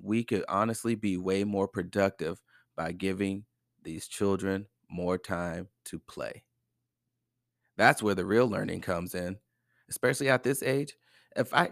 [0.00, 2.40] we could honestly be way more productive
[2.76, 3.44] by giving
[3.82, 6.44] these children more time to play.
[7.76, 9.38] That's where the real learning comes in,
[9.88, 10.96] especially at this age.
[11.34, 11.70] If I,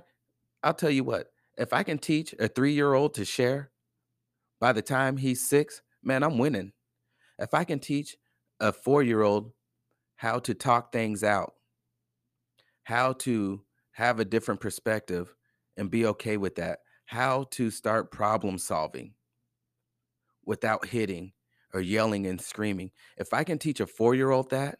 [0.62, 3.70] I'll tell you what, if I can teach a three year old to share
[4.60, 6.72] by the time he's six, man, I'm winning.
[7.38, 8.16] If I can teach
[8.60, 9.52] a four year old
[10.16, 11.54] how to talk things out,
[12.84, 15.34] how to have a different perspective
[15.76, 19.14] and be okay with that, how to start problem solving
[20.44, 21.32] without hitting
[21.74, 22.90] or yelling and screaming.
[23.16, 24.78] If I can teach a four year old that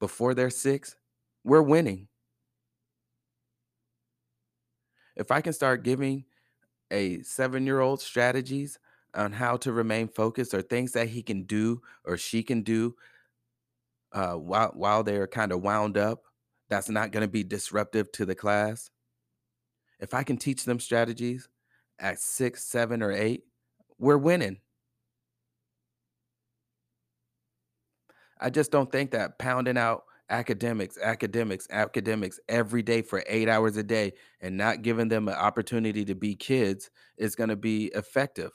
[0.00, 0.96] before they're six,
[1.44, 2.08] we're winning.
[5.16, 6.24] If I can start giving
[6.90, 8.78] a seven year old strategies
[9.14, 12.94] on how to remain focused or things that he can do or she can do
[14.12, 16.24] uh, while while they're kind of wound up
[16.68, 18.90] that's not going to be disruptive to the class
[20.00, 21.48] if i can teach them strategies
[22.00, 23.44] at six seven or eight
[24.00, 24.58] we're winning.
[28.40, 33.76] I just don't think that pounding out academics, academics, academics every day for 8 hours
[33.76, 38.52] a day and not giving them an opportunity to be kids is gonna be effective.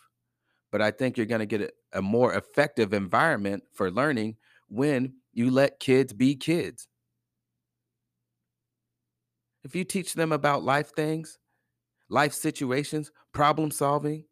[0.72, 5.50] But I think you're gonna get a a more effective environment for learning when you
[5.52, 6.88] let kids be kids.
[9.66, 11.40] If you teach them about life things,
[12.10, 14.26] life situations, problem solving,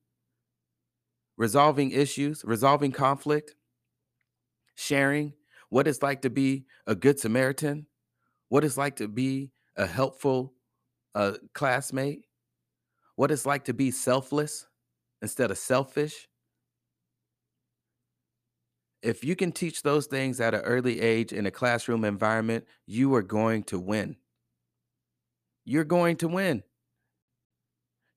[1.38, 3.56] resolving issues, resolving conflict,
[4.76, 5.34] sharing
[5.74, 7.88] what it's like to be a good Samaritan,
[8.50, 10.54] what it's like to be a helpful
[11.16, 12.26] uh, classmate,
[13.16, 14.68] what it's like to be selfless
[15.24, 16.28] instead of selfish.
[19.02, 23.16] If you can teach those things at an early age in a classroom environment, you
[23.16, 24.18] are going to win.
[25.66, 26.62] You're going to win.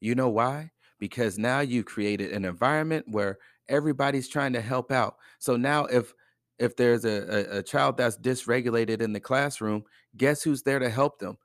[0.03, 0.73] You know why?
[0.99, 5.17] Because now you've created an environment where everybody's trying to help out.
[5.39, 6.13] So now if
[6.59, 9.85] if there's a, a, a child that's dysregulated in the classroom,
[10.17, 11.37] guess who's there to help them?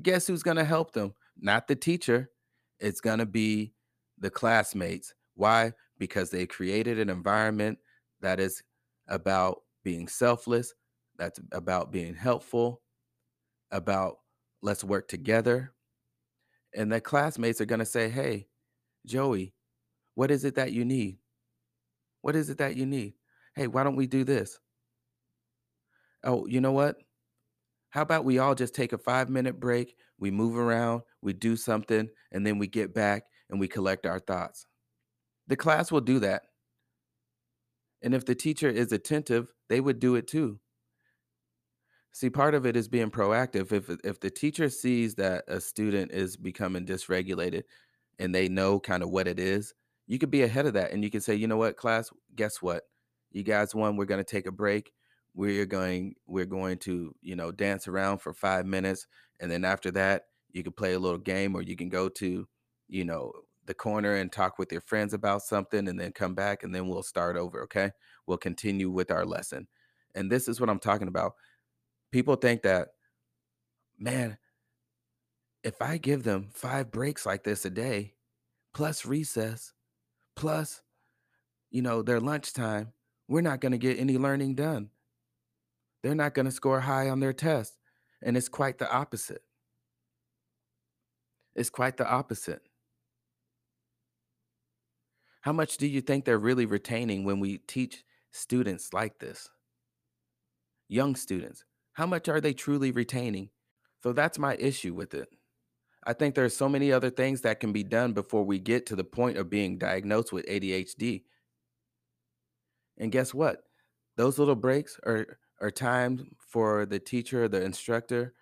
[0.00, 1.14] Guess who's gonna help them?
[1.38, 2.30] Not the teacher.
[2.80, 3.74] It's gonna be
[4.18, 5.14] the classmates.
[5.34, 5.72] Why?
[5.98, 7.78] Because they created an environment
[8.20, 8.62] that is
[9.08, 10.74] about being selfless,
[11.18, 12.82] that's about being helpful,
[13.70, 14.18] about
[14.62, 15.72] let's work together
[16.74, 18.48] and the classmates are going to say, Hey,
[19.06, 19.54] Joey,
[20.14, 21.18] what is it that you need?
[22.22, 23.14] What is it that you need?
[23.54, 24.58] Hey, why don't we do this?
[26.24, 26.96] Oh, you know what?
[27.90, 29.96] How about we all just take a five minute break?
[30.18, 34.20] We move around, we do something, and then we get back and we collect our
[34.20, 34.66] thoughts.
[35.48, 36.44] The class will do that.
[38.02, 40.60] And if the teacher is attentive, they would do it too.
[42.12, 43.72] See, part of it is being proactive.
[43.72, 47.64] If if the teacher sees that a student is becoming dysregulated
[48.18, 49.74] and they know kind of what it is,
[50.06, 52.60] you could be ahead of that and you can say, "You know what, class, guess
[52.60, 52.84] what?
[53.32, 54.92] You guys won, we're going to take a break.
[55.34, 59.06] We're going we're going to, you know, dance around for 5 minutes
[59.40, 62.46] and then after that, you can play a little game or you can go to,
[62.88, 63.32] you know,
[63.64, 66.86] the corner and talk with your friends about something and then come back and then
[66.88, 67.92] we'll start over, okay?
[68.26, 69.68] We'll continue with our lesson."
[70.14, 71.32] And this is what I'm talking about
[72.12, 72.88] people think that,
[73.98, 74.38] man,
[75.64, 78.14] if I give them five breaks like this a day,
[78.74, 79.72] plus recess,
[80.36, 80.82] plus,
[81.70, 82.92] you know, their lunchtime,
[83.32, 84.90] we're not going to get any learning done.
[86.02, 87.78] They're not going to score high on their tests.
[88.20, 89.42] And it's quite the opposite.
[91.54, 92.60] It's quite the opposite.
[95.40, 99.48] How much do you think they're really retaining when we teach students like this?
[100.88, 101.64] Young students,
[101.94, 103.48] how much are they truly retaining?
[104.02, 105.30] So that's my issue with it.
[106.04, 108.96] I think there's so many other things that can be done before we get to
[108.96, 111.22] the point of being diagnosed with ADHD.
[112.98, 113.64] And guess what?
[114.16, 118.34] Those little breaks are are time for the teacher, the instructor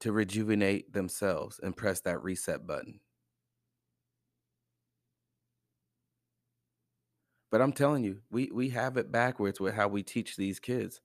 [0.00, 3.00] to rejuvenate themselves and press that reset button.
[7.50, 11.00] But I'm telling you, we we have it backwards with how we teach these kids.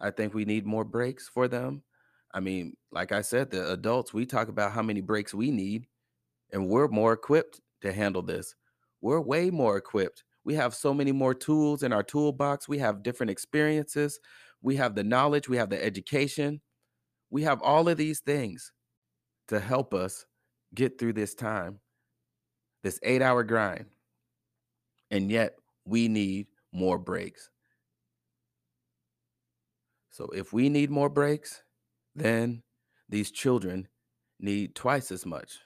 [0.00, 1.82] I think we need more breaks for them.
[2.32, 5.86] I mean, like I said, the adults, we talk about how many breaks we need,
[6.52, 8.54] and we're more equipped to handle this.
[9.00, 10.24] We're way more equipped.
[10.44, 12.68] We have so many more tools in our toolbox.
[12.68, 14.18] We have different experiences.
[14.62, 15.48] We have the knowledge.
[15.48, 16.60] We have the education.
[17.30, 18.72] We have all of these things
[19.48, 20.26] to help us
[20.74, 21.80] get through this time,
[22.82, 23.86] this eight hour grind.
[25.10, 27.50] And yet we need more breaks.
[30.10, 31.62] So if we need more breaks,
[32.14, 32.62] then
[33.08, 33.88] these children
[34.38, 35.58] need twice as much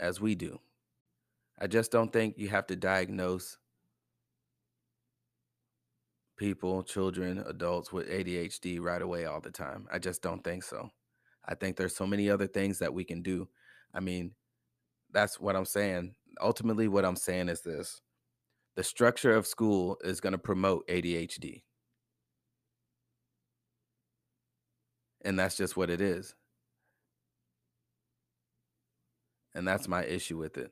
[0.00, 0.58] as we do.
[1.58, 3.56] I just don't think you have to diagnose
[6.36, 9.86] people, children, adults with ADHD right away all the time.
[9.90, 10.90] I just don't think so.
[11.46, 13.48] I think there's so many other things that we can do.
[13.94, 14.32] I mean,
[15.12, 16.14] that's what I'm saying.
[16.42, 18.02] Ultimately, what I'm saying is this
[18.74, 21.62] the structure of school is going to promote ADHD.
[25.24, 26.34] And that's just what it is.
[29.54, 30.70] And that's my issue with it.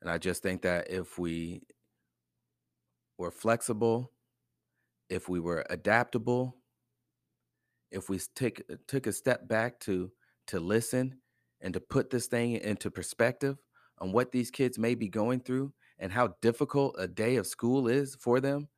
[0.00, 1.62] And I just think that if we
[3.18, 4.12] were flexible,
[5.08, 6.56] if we were adaptable,
[7.90, 10.10] if we take uh, took a step back to
[10.46, 11.18] to listen
[11.60, 13.58] and to put this thing into perspective
[13.98, 17.88] on what these kids may be going through and how difficult a day of school
[17.88, 18.68] is for them.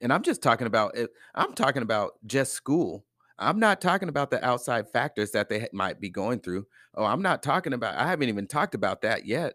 [0.00, 3.06] And I'm just talking about it, I'm talking about just school.
[3.38, 6.66] I'm not talking about the outside factors that they might be going through.
[6.94, 9.54] Oh, I'm not talking about, I haven't even talked about that yet.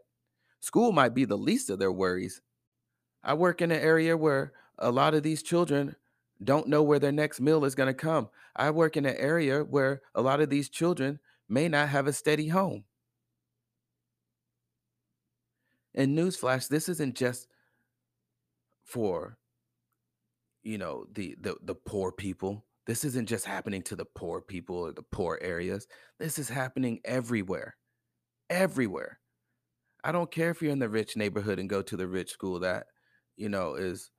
[0.59, 2.41] School might be the least of their worries.
[3.23, 5.95] I work in an area where a lot of these children
[6.43, 8.29] don't know where their next meal is going to come.
[8.55, 12.13] I work in an area where a lot of these children may not have a
[12.13, 12.85] steady home.
[15.93, 17.47] And newsflash, this isn't just
[18.83, 19.37] for
[20.63, 22.65] you know the the the poor people.
[22.85, 25.87] This isn't just happening to the poor people or the poor areas.
[26.19, 27.75] This is happening everywhere.
[28.49, 29.19] Everywhere.
[30.03, 32.59] I don't care if you're in the rich neighborhood and go to the rich school
[32.59, 32.87] that,
[33.37, 34.11] you know, is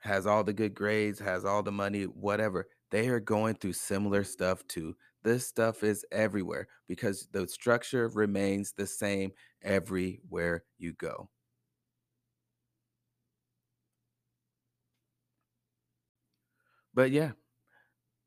[0.00, 2.68] has all the good grades, has all the money, whatever.
[2.90, 4.96] They are going through similar stuff too.
[5.22, 9.32] This stuff is everywhere because the structure remains the same
[9.62, 11.28] everywhere you go.
[16.94, 17.32] But yeah,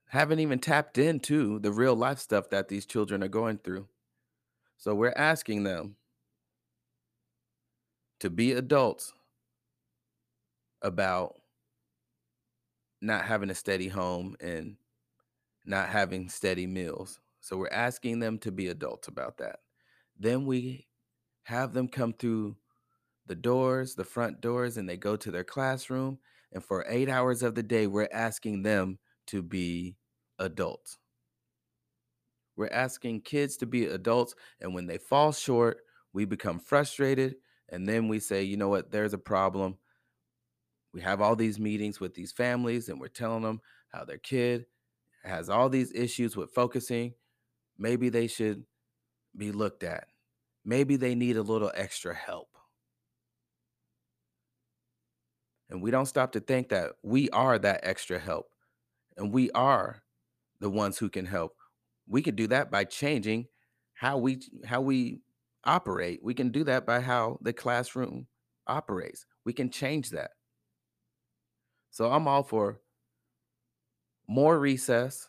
[0.08, 3.88] haven't even tapped into the real life stuff that these children are going through.
[4.78, 5.98] So we're asking them
[8.20, 9.14] to be adults
[10.82, 11.36] about
[13.02, 14.76] not having a steady home and
[15.66, 17.20] not having steady meals.
[17.42, 19.60] So we're asking them to be adults about that.
[20.18, 20.88] Then we
[21.44, 22.58] have them come through
[23.26, 26.20] the doors, the front doors, and they go to their classroom.
[26.52, 29.96] And for eight hours of the day, we're asking them to be
[30.40, 30.98] adults.
[32.56, 34.36] We're asking kids to be adults.
[34.60, 35.78] And when they fall short,
[36.12, 37.36] we become frustrated.
[37.72, 39.78] And then we say, you know what, there's a problem.
[40.94, 44.66] We have all these meetings with these families, and we're telling them how their kid
[45.24, 47.14] has all these issues with focusing.
[47.78, 48.64] Maybe they should
[49.36, 50.08] be looked at.
[50.66, 52.50] Maybe they need a little extra help.
[55.70, 58.48] And we don't stop to think that we are that extra help
[59.18, 60.02] and we are
[60.60, 61.56] the ones who can help.
[62.08, 63.48] We can do that by changing
[63.94, 65.20] how we how we
[65.64, 66.20] operate.
[66.24, 68.28] We can do that by how the classroom
[68.68, 69.26] operates.
[69.46, 70.32] We can change that.
[71.92, 72.80] So I'm all for
[74.28, 75.28] more recess.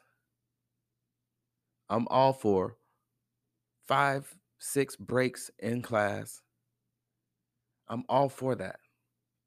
[1.88, 2.76] I'm all for
[3.88, 6.42] five, six breaks in class.
[7.88, 8.78] I'm all for that.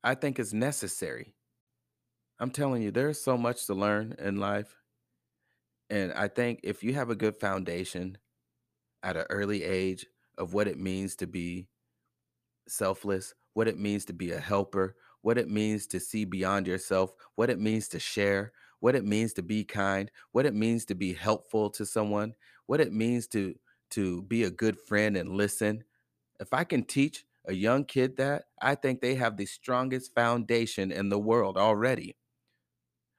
[0.04, 1.34] I think it's necessary.
[2.40, 4.76] I'm telling you, there's so much to learn in life.
[5.90, 8.18] And I think if you have a good foundation
[9.04, 10.08] at an early age
[10.38, 11.68] of what it means to be
[12.68, 17.14] selfless, what it means to be a helper, what it means to see beyond yourself,
[17.36, 20.96] what it means to share, what it means to be kind, what it means to
[20.96, 22.34] be helpful to someone,
[22.66, 23.56] what it means to
[23.92, 25.84] to be a good friend and listen.
[26.40, 30.92] If I can teach a young kid that, I think they have the strongest foundation
[30.92, 32.16] in the world already.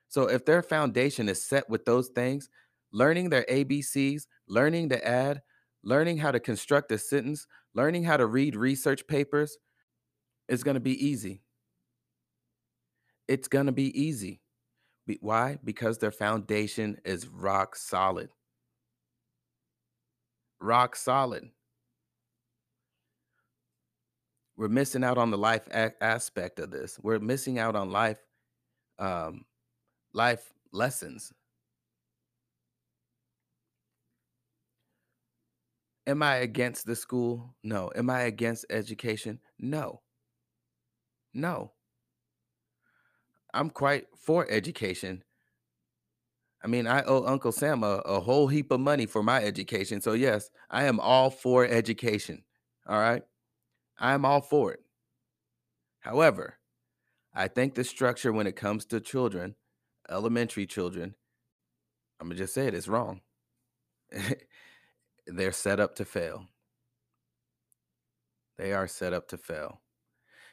[0.08, 2.48] So if their foundation is set with those things,
[2.92, 5.42] learning their ABCs, learning to add,
[5.84, 9.58] learning how to construct a sentence, learning how to read research papers
[10.48, 11.42] is going to be easy.
[13.28, 14.40] It's going to be easy.
[15.20, 15.58] Why?
[15.62, 18.30] Because their foundation is rock solid.
[20.60, 21.50] Rock solid.
[24.56, 26.98] We're missing out on the life a- aspect of this.
[27.02, 28.18] We're missing out on life
[28.98, 29.44] um
[30.12, 31.32] life lessons.
[36.06, 37.54] Am I against the school?
[37.62, 37.90] No.
[37.94, 39.40] Am I against education?
[39.58, 40.02] No.
[41.32, 41.72] No.
[43.54, 45.22] I'm quite for education.
[46.62, 50.00] I mean, I owe Uncle Sam a, a whole heap of money for my education.
[50.00, 52.42] So, yes, I am all for education.
[52.86, 53.22] All right.
[53.98, 54.80] I'm all for it.
[56.00, 56.58] However,
[57.34, 59.54] I think the structure when it comes to children,
[60.08, 61.14] elementary children,
[62.20, 63.20] I'm going to just say it, it's wrong.
[65.26, 66.48] They're set up to fail.
[68.58, 69.80] They are set up to fail.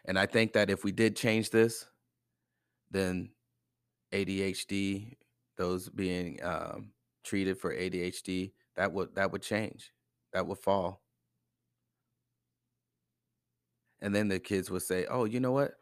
[0.06, 1.86] And I think that if we did change this,
[2.90, 3.30] then
[4.14, 5.16] ADHD,
[5.58, 6.92] those being um,
[7.24, 9.92] treated for ADHD, that would that would change.
[10.34, 11.02] That would fall.
[14.02, 15.74] And then the kids would say, "Oh, you know what?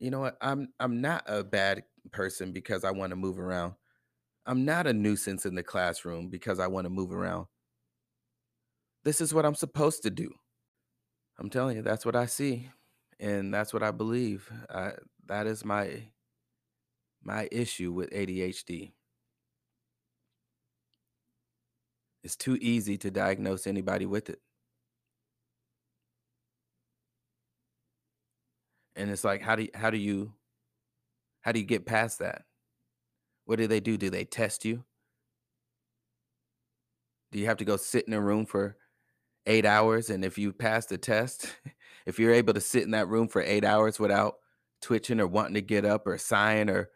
[0.00, 0.36] You know what?
[0.40, 3.74] I'm I'm not a bad person because I want to move around.
[4.46, 7.46] I'm not a nuisance in the classroom because I want to move around.
[9.04, 10.30] This is what I'm supposed to do."
[11.38, 12.68] I'm telling you, that's what I see,
[13.18, 14.50] and that's what I believe.
[14.70, 14.92] I,
[15.26, 16.04] that is my
[17.22, 18.92] my issue with ADHD.
[22.22, 24.40] It's too easy to diagnose anybody with it.
[28.96, 30.32] And it's like, how do you, how do you
[31.42, 32.44] how do you get past that?
[33.46, 33.96] What do they do?
[33.98, 34.84] Do they test you?
[37.32, 38.76] Do you have to go sit in a room for
[39.46, 40.10] eight hours?
[40.10, 41.54] And if you pass the test,
[42.06, 44.36] if you're able to sit in that room for eight hours without
[44.82, 46.90] twitching or wanting to get up or sighing or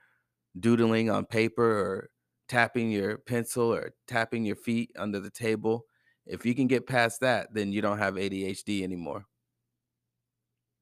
[0.58, 2.10] doodling on paper or
[2.48, 5.84] tapping your pencil or tapping your feet under the table.
[6.26, 9.24] If you can get past that, then you don't have ADHD anymore.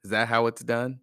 [0.04, 1.00] Is that how it's done?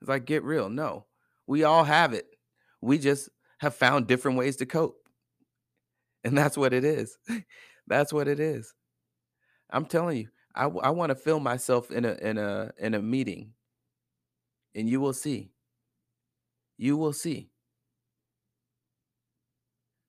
[0.00, 0.68] It's like, get real.
[0.68, 1.06] No,
[1.46, 2.26] we all have it.
[2.80, 3.28] We just
[3.58, 4.96] have found different ways to cope.
[6.22, 7.16] And that's what it is.
[7.86, 8.74] that's what it is.
[9.70, 13.02] I'm telling you, I, I want to film myself in a in a in a
[13.02, 13.52] meeting,
[14.74, 15.50] and you will see.
[16.76, 17.50] You will see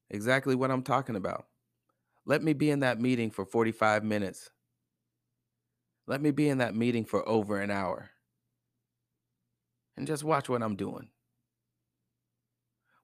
[0.10, 1.46] exactly what I'm talking about.
[2.26, 4.50] Let me be in that meeting for 45 minutes.
[6.08, 8.10] Let me be in that meeting for over an hour.
[9.98, 11.10] And just watch what I'm doing.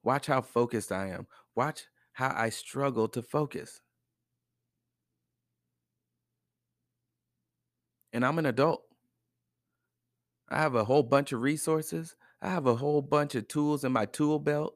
[0.04, 1.28] Watch how focused I am.
[1.56, 3.82] Watch how I struggle to focus.
[8.14, 8.84] And I'm an adult.
[10.50, 12.16] I have a whole bunch of resources.
[12.42, 14.76] I have a whole bunch of tools in my tool belt.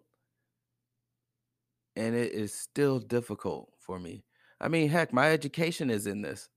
[1.95, 4.23] And it is still difficult for me.
[4.59, 6.49] I mean, heck, my education is in this.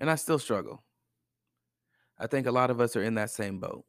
[0.00, 0.82] And I still struggle.
[2.18, 3.84] I think a lot of us are in that same boat.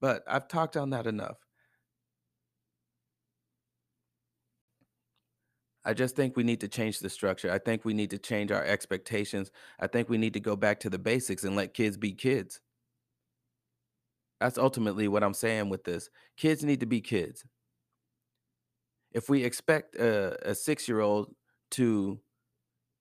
[0.00, 1.45] But I've talked on that enough.
[5.86, 7.48] I just think we need to change the structure.
[7.48, 9.52] I think we need to change our expectations.
[9.78, 12.60] I think we need to go back to the basics and let kids be kids.
[14.40, 16.10] That's ultimately what I'm saying with this.
[16.36, 17.44] Kids need to be kids.
[19.12, 21.32] If we expect a, a six year old
[21.72, 22.18] to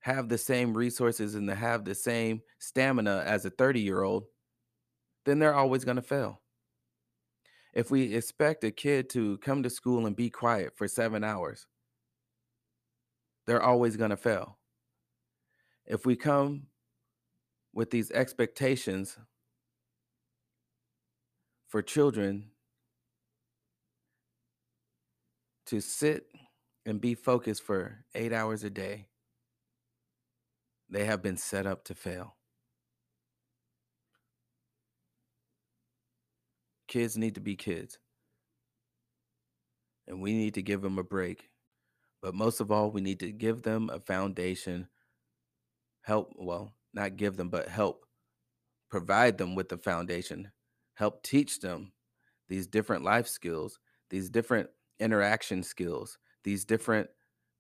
[0.02, 4.26] have the same resources and to have the same stamina as a 30 year old,
[5.26, 6.40] then they're always going to fail.
[7.74, 11.66] If we expect a kid to come to school and be quiet for seven hours,
[13.46, 14.58] they're always going to fail.
[15.86, 16.68] If we come
[17.74, 19.18] with these expectations
[21.68, 22.52] for children
[25.68, 26.28] to sit
[26.86, 29.08] and be focused for eight hours a day,
[30.90, 32.36] they have been set up to fail.
[36.88, 37.98] Kids need to be kids.
[40.08, 41.50] And we need to give them a break.
[42.22, 44.88] But most of all, we need to give them a foundation.
[46.02, 48.06] Help, well, not give them, but help
[48.90, 50.52] provide them with the foundation.
[50.96, 51.92] Help teach them
[52.48, 57.10] these different life skills, these different interaction skills, these different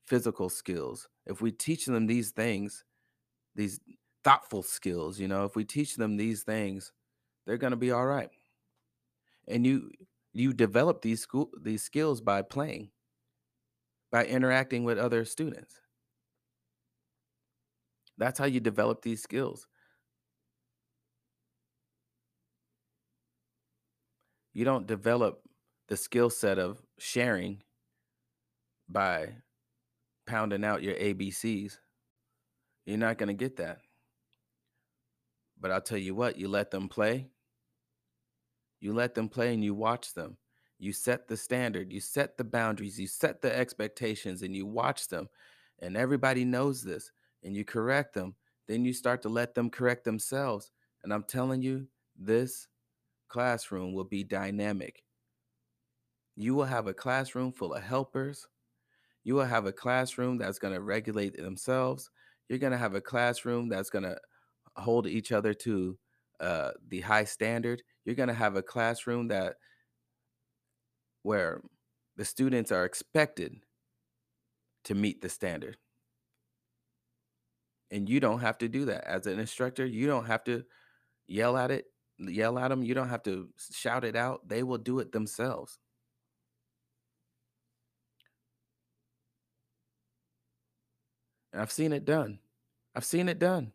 [0.08, 1.10] physical skills.
[1.26, 2.86] If we teach them these things,
[3.56, 3.80] these
[4.24, 6.94] thoughtful skills, you know, if we teach them these things,
[7.46, 8.30] they're going to be all right.
[9.48, 9.92] And you
[10.34, 12.92] you develop these school these skills by playing,
[14.16, 15.82] by interacting with other students.
[18.18, 19.68] That's how you develop these skills.
[24.54, 25.42] You don't develop
[25.90, 27.62] the skill set of sharing
[28.88, 29.34] by
[30.26, 31.78] pounding out your ABCs.
[32.86, 33.80] You're not going to get that.
[35.60, 37.28] But I'll tell you what, you let them play,
[38.80, 40.38] you let them play and you watch them.
[40.78, 45.08] You set the standard, you set the boundaries, you set the expectations, and you watch
[45.08, 45.30] them.
[45.80, 47.12] And everybody knows this,
[47.44, 48.36] and you correct them.
[48.68, 50.72] Then you start to let them correct themselves.
[51.04, 52.68] And I'm telling you, this
[53.28, 55.04] classroom will be dynamic.
[56.36, 58.48] You will have a classroom full of helpers.
[59.24, 62.10] You will have a classroom that's going to regulate themselves.
[62.50, 64.18] You're going to have a classroom that's going to
[64.76, 65.98] hold each other to
[66.40, 67.82] uh, the high standard.
[68.04, 69.56] You're going to have a classroom that
[71.26, 71.60] where
[72.18, 73.56] the students are expected
[74.84, 75.76] to meet the standard.
[77.90, 79.88] And you don't have to do that as an instructor.
[79.88, 80.64] You don't have to
[81.28, 81.86] yell at it,
[82.20, 82.84] yell at them.
[82.84, 84.48] You don't have to shout it out.
[84.48, 85.80] They will do it themselves.
[91.52, 92.38] And I've seen it done.
[92.96, 93.72] I've seen it done.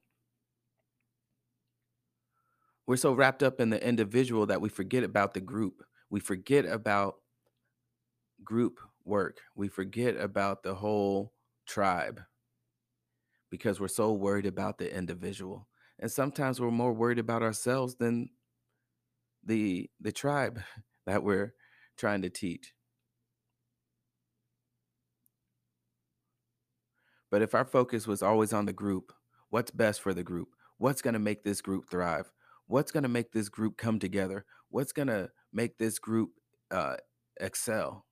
[2.86, 5.82] We're so wrapped up in the individual that we forget about the group.
[6.11, 7.16] We forget about
[8.45, 9.41] group work.
[9.55, 11.32] We forget about the whole
[11.66, 12.22] tribe
[13.51, 15.68] because we're so worried about the individual.
[15.99, 18.30] And sometimes we're more worried about ourselves than
[19.45, 20.61] the the tribe
[21.07, 21.55] that we're
[21.97, 22.72] trying to teach.
[27.30, 29.12] But if our focus was always on the group,
[29.51, 30.49] what's best for the group?
[30.78, 32.32] What's going to make this group thrive?
[32.70, 34.45] what's going to make this group come together?
[34.68, 36.30] What's going to make this group
[36.70, 36.97] uh,
[37.41, 38.07] excel?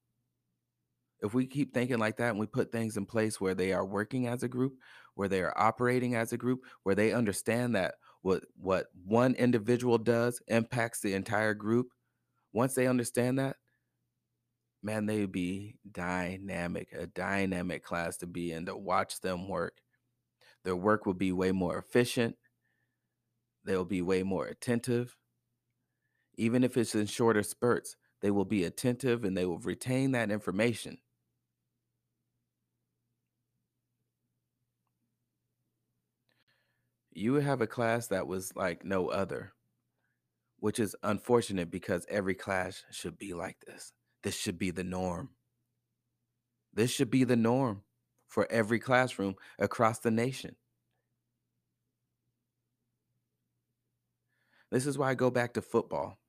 [1.21, 3.85] If we keep thinking like that and we put things in place where they are
[3.85, 4.75] working as a group,
[5.15, 9.99] where they are operating as a group, where they understand that what what one individual
[9.99, 11.89] does impacts the entire group.
[12.53, 13.57] Once they understand that,
[14.83, 19.79] man, they would be dynamic, a dynamic class to be in to watch them work.
[20.65, 22.37] Their work will be way more efficient.
[23.65, 25.17] They'll be way more attentive.
[26.37, 30.31] Even if it's in shorter spurts, they will be attentive and they will retain that
[30.31, 30.99] information.
[37.19, 39.53] You have a class that was like no other,
[40.61, 43.93] which is unfortunate because every class should be like this.
[44.23, 45.31] This should be the norm.
[46.73, 47.83] This should be the norm
[48.29, 50.55] for every classroom across the nation.
[54.71, 56.21] This is why I go back to football.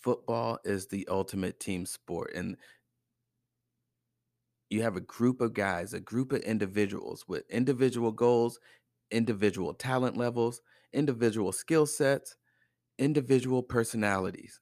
[0.00, 2.32] Football is the ultimate team sport.
[2.34, 2.56] And
[4.72, 8.58] you have a group of guys, a group of individuals with individual goals,
[9.10, 10.62] individual talent levels,
[10.92, 12.36] individual skill sets,
[12.98, 14.60] individual personalities.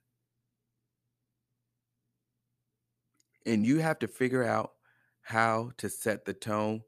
[3.46, 4.72] And you have to figure out
[5.22, 6.82] how to set the tone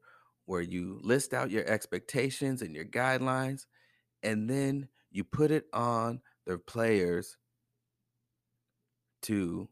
[0.45, 3.65] where you list out your expectations and your guidelines,
[4.21, 7.37] and then you put it on the players
[9.23, 9.69] to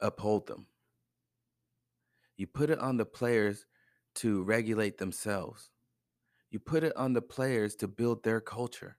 [0.00, 0.66] uphold them.
[2.38, 3.66] You put it on the players
[4.14, 5.70] to regulate themselves.
[6.50, 8.96] You put it on the players to build their culture.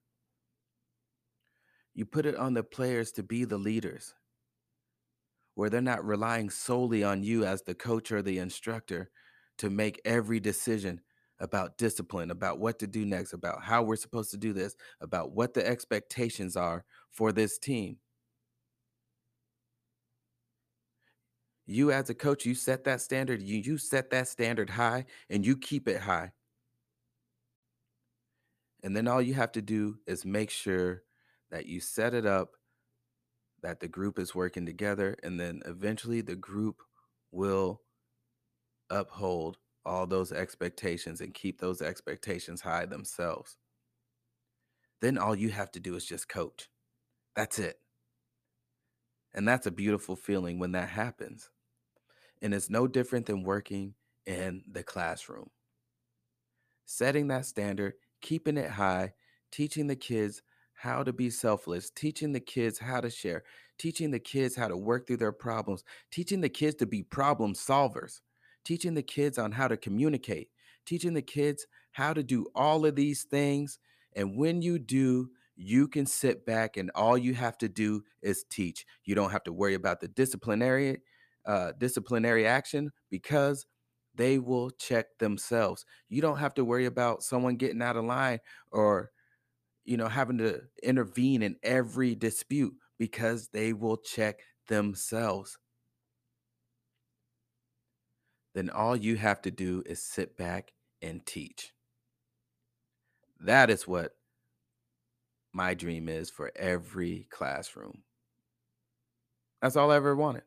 [1.94, 4.14] You put it on the players to be the leaders,
[5.54, 9.10] where they're not relying solely on you as the coach or the instructor
[9.58, 11.00] to make every decision
[11.40, 15.32] about discipline, about what to do next, about how we're supposed to do this, about
[15.32, 17.96] what the expectations are for this team.
[21.70, 25.46] You as a coach, you set that standard, you you set that standard high and
[25.46, 26.32] you keep it high.
[28.82, 31.04] And then all you have to do is make sure
[31.52, 32.56] that you set it up
[33.62, 36.82] that the group is working together and then eventually the group
[37.30, 37.82] will
[38.90, 43.58] uphold all those expectations and keep those expectations high themselves.
[45.00, 46.68] Then all you have to do is just coach.
[47.36, 47.78] That's it.
[49.32, 51.48] And that's a beautiful feeling when that happens.
[52.42, 53.94] And it's no different than working
[54.26, 55.50] in the classroom.
[56.86, 59.12] Setting that standard, keeping it high,
[59.52, 63.42] teaching the kids how to be selfless, teaching the kids how to share,
[63.78, 67.52] teaching the kids how to work through their problems, teaching the kids to be problem
[67.52, 68.20] solvers,
[68.64, 70.48] teaching the kids on how to communicate,
[70.86, 73.78] teaching the kids how to do all of these things.
[74.16, 78.44] And when you do, you can sit back and all you have to do is
[78.48, 78.86] teach.
[79.04, 81.02] You don't have to worry about the disciplinary
[81.46, 83.66] uh, disciplinary action because
[84.14, 85.84] they will check themselves.
[86.08, 89.10] You don't have to worry about someone getting out of line or
[89.84, 95.58] you know having to intervene in every dispute because they will check themselves.
[98.54, 101.72] Then all you have to do is sit back and teach.
[103.40, 104.12] That is what
[105.52, 108.02] my dream is for every classroom.
[109.62, 110.42] That's all I ever wanted.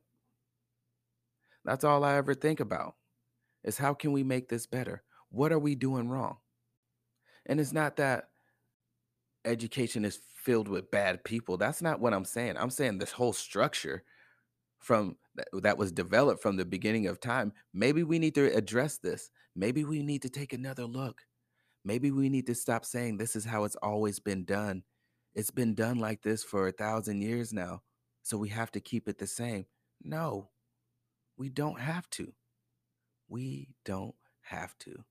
[1.66, 2.96] That's all I ever think about
[3.64, 5.04] is how can we make this better?
[5.30, 6.38] What are we doing wrong?
[7.46, 8.30] And it's not that
[9.46, 11.58] education is filled with bad people.
[11.58, 12.58] That's not what I'm saying.
[12.58, 14.04] I'm saying this whole structure
[14.80, 15.16] from
[15.62, 17.54] that, was developed from the beginning of time.
[17.74, 19.32] Maybe we need to address this.
[19.56, 21.22] Maybe we need to take another look.
[21.86, 24.84] Maybe we need to stop saying this is how it's always been done.
[25.36, 27.82] It's been done like this for a thousand years now.
[28.24, 29.66] So we have to keep it the same.
[30.02, 30.50] No,
[31.38, 32.34] we don't have to.
[33.28, 35.04] We don't have to.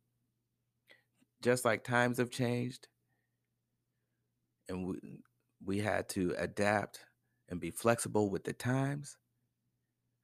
[1.42, 2.88] Just like times have changed
[4.68, 4.96] and we,
[5.64, 7.00] we had to adapt
[7.48, 9.16] and be flexible with the times,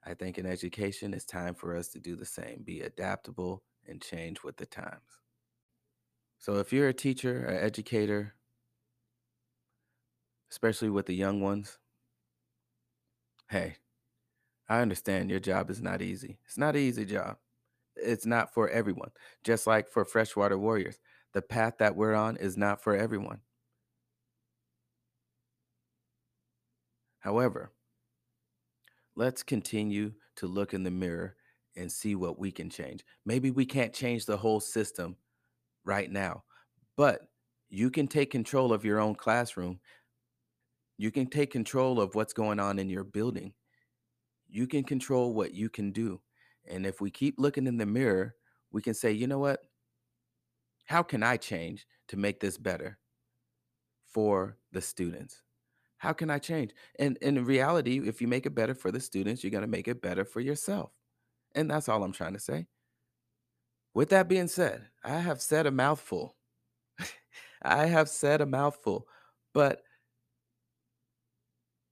[0.05, 4.01] I think in education it's time for us to do the same, be adaptable and
[4.01, 5.21] change with the times.
[6.39, 8.35] So if you're a teacher or educator,
[10.51, 11.79] especially with the young ones,
[13.51, 13.77] hey,
[14.69, 16.39] I understand your job is not easy.
[16.45, 17.39] It's not an easy job.
[17.97, 19.11] It's not for everyone.
[19.43, 20.99] Just like for freshwater warriors,
[21.33, 23.41] the path that we're on is not for everyone.
[27.21, 27.73] However,
[29.17, 31.35] let's continue to look in the mirror
[31.77, 33.05] and see what we can change.
[33.25, 35.17] Maybe we can't change the whole system
[35.85, 36.45] right now,
[36.97, 37.23] but
[37.71, 39.81] you can take control of your own classroom.
[40.97, 43.53] You can take control of what's going on in your building.
[44.49, 46.21] You can control what you can do.
[46.69, 48.35] And if we keep looking in the mirror,
[48.73, 49.61] we can say, you know what?
[50.87, 52.99] How can I change to make this better
[54.07, 55.43] for the students?
[55.99, 56.73] How can I change?
[56.99, 59.69] And, and in reality, if you make it better for the students, you're going to
[59.69, 60.93] make it better for yourself.
[61.55, 62.67] And that's all I'm trying to say.
[63.95, 66.37] With that being said, I have said a mouthful.
[67.63, 69.09] I have said a mouthful,
[69.53, 69.83] but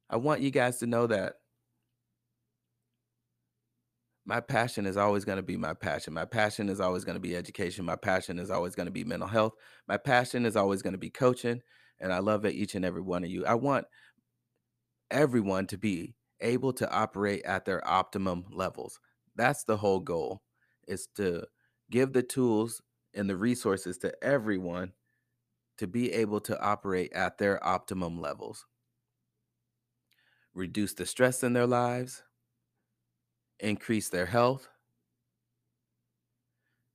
[0.09, 1.35] I want you guys to know that
[4.27, 6.13] my passion is always going to be my passion.
[6.13, 7.85] My passion is always going to be education.
[7.85, 9.53] My passion is always going to be mental health.
[9.87, 11.63] My passion is always going to be coaching.
[12.01, 13.47] And I love each and every one of you.
[13.47, 13.87] I want
[15.13, 18.99] everyone to be able to operate at their optimum levels.
[19.37, 20.43] That's the whole goal
[20.89, 21.45] is to
[21.91, 22.83] give the tools
[23.15, 24.93] and the resources to everyone
[25.79, 28.67] to be able to operate at their optimum levels.
[30.53, 32.23] Reduce the stress in their lives,
[33.61, 34.69] increase their health,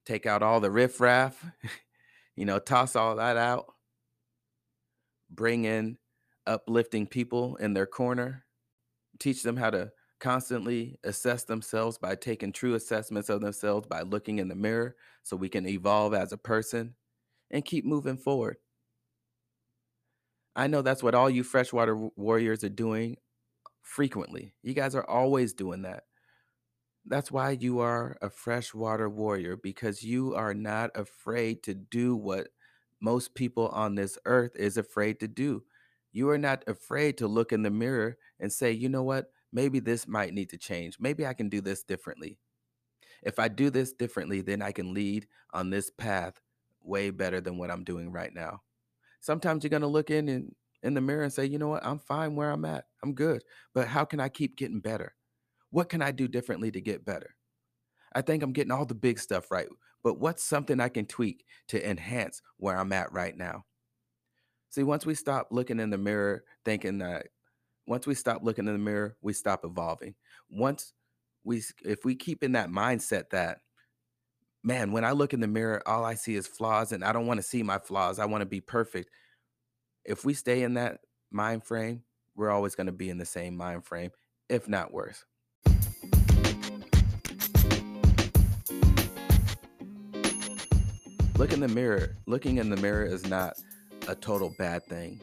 [0.05, 1.45] take out all the riffraff,
[2.35, 3.65] you know, toss all that out,
[5.29, 5.97] bring in
[6.47, 8.45] uplifting people in their corner,
[9.19, 14.37] teach them how to constantly assess themselves by taking true assessments of themselves by looking
[14.39, 16.95] in the mirror so we can evolve as a person
[17.49, 18.57] and keep moving forward.
[20.55, 23.17] I know that's what all you freshwater warriors are doing
[23.81, 24.53] frequently.
[24.63, 26.03] You guys are always doing that.
[27.05, 32.49] That's why you are a freshwater warrior because you are not afraid to do what
[33.01, 35.63] most people on this earth is afraid to do.
[36.13, 39.31] You are not afraid to look in the mirror and say, you know what?
[39.51, 40.97] Maybe this might need to change.
[40.99, 42.37] Maybe I can do this differently.
[43.23, 46.39] If I do this differently, then I can lead on this path
[46.83, 48.61] way better than what I'm doing right now.
[49.19, 51.85] Sometimes you're going to look in and in the mirror and say, you know what?
[51.85, 52.85] I'm fine where I'm at.
[53.03, 53.43] I'm good.
[53.73, 55.13] But how can I keep getting better?
[55.71, 57.35] What can I do differently to get better?
[58.13, 59.67] I think I'm getting all the big stuff right,
[60.03, 63.63] but what's something I can tweak to enhance where I'm at right now?
[64.69, 67.27] See, once we stop looking in the mirror thinking that,
[67.87, 70.15] once we stop looking in the mirror, we stop evolving.
[70.49, 70.93] Once
[71.43, 73.59] we, if we keep in that mindset that,
[74.63, 77.27] man, when I look in the mirror, all I see is flaws and I don't
[77.27, 78.19] want to see my flaws.
[78.19, 79.09] I want to be perfect.
[80.05, 80.99] If we stay in that
[81.31, 82.03] mind frame,
[82.35, 84.11] we're always going to be in the same mind frame,
[84.49, 85.25] if not worse.
[91.41, 92.15] Look in the mirror.
[92.27, 93.59] Looking in the mirror is not
[94.07, 95.19] a total bad thing.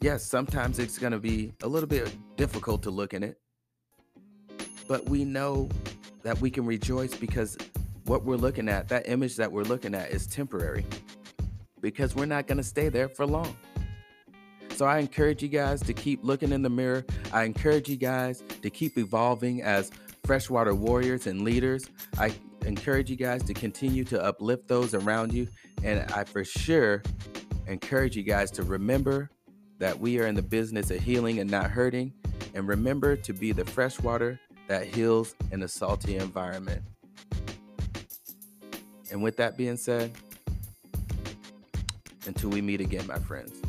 [0.00, 3.40] Yes, sometimes it's going to be a little bit difficult to look in it,
[4.86, 5.68] but we know
[6.22, 7.58] that we can rejoice because
[8.04, 10.86] what we're looking at, that image that we're looking at, is temporary
[11.80, 13.56] because we're not going to stay there for long.
[14.76, 17.04] So I encourage you guys to keep looking in the mirror.
[17.32, 19.90] I encourage you guys to keep evolving as
[20.22, 21.86] freshwater warriors and leaders.
[22.18, 22.32] I
[22.66, 25.48] encourage you guys to continue to uplift those around you.
[25.82, 27.02] And I for sure
[27.66, 29.30] encourage you guys to remember
[29.78, 32.12] that we are in the business of healing and not hurting.
[32.54, 36.82] And remember to be the freshwater that heals in a salty environment.
[39.10, 40.12] And with that being said,
[42.26, 43.65] until we meet again, my friends.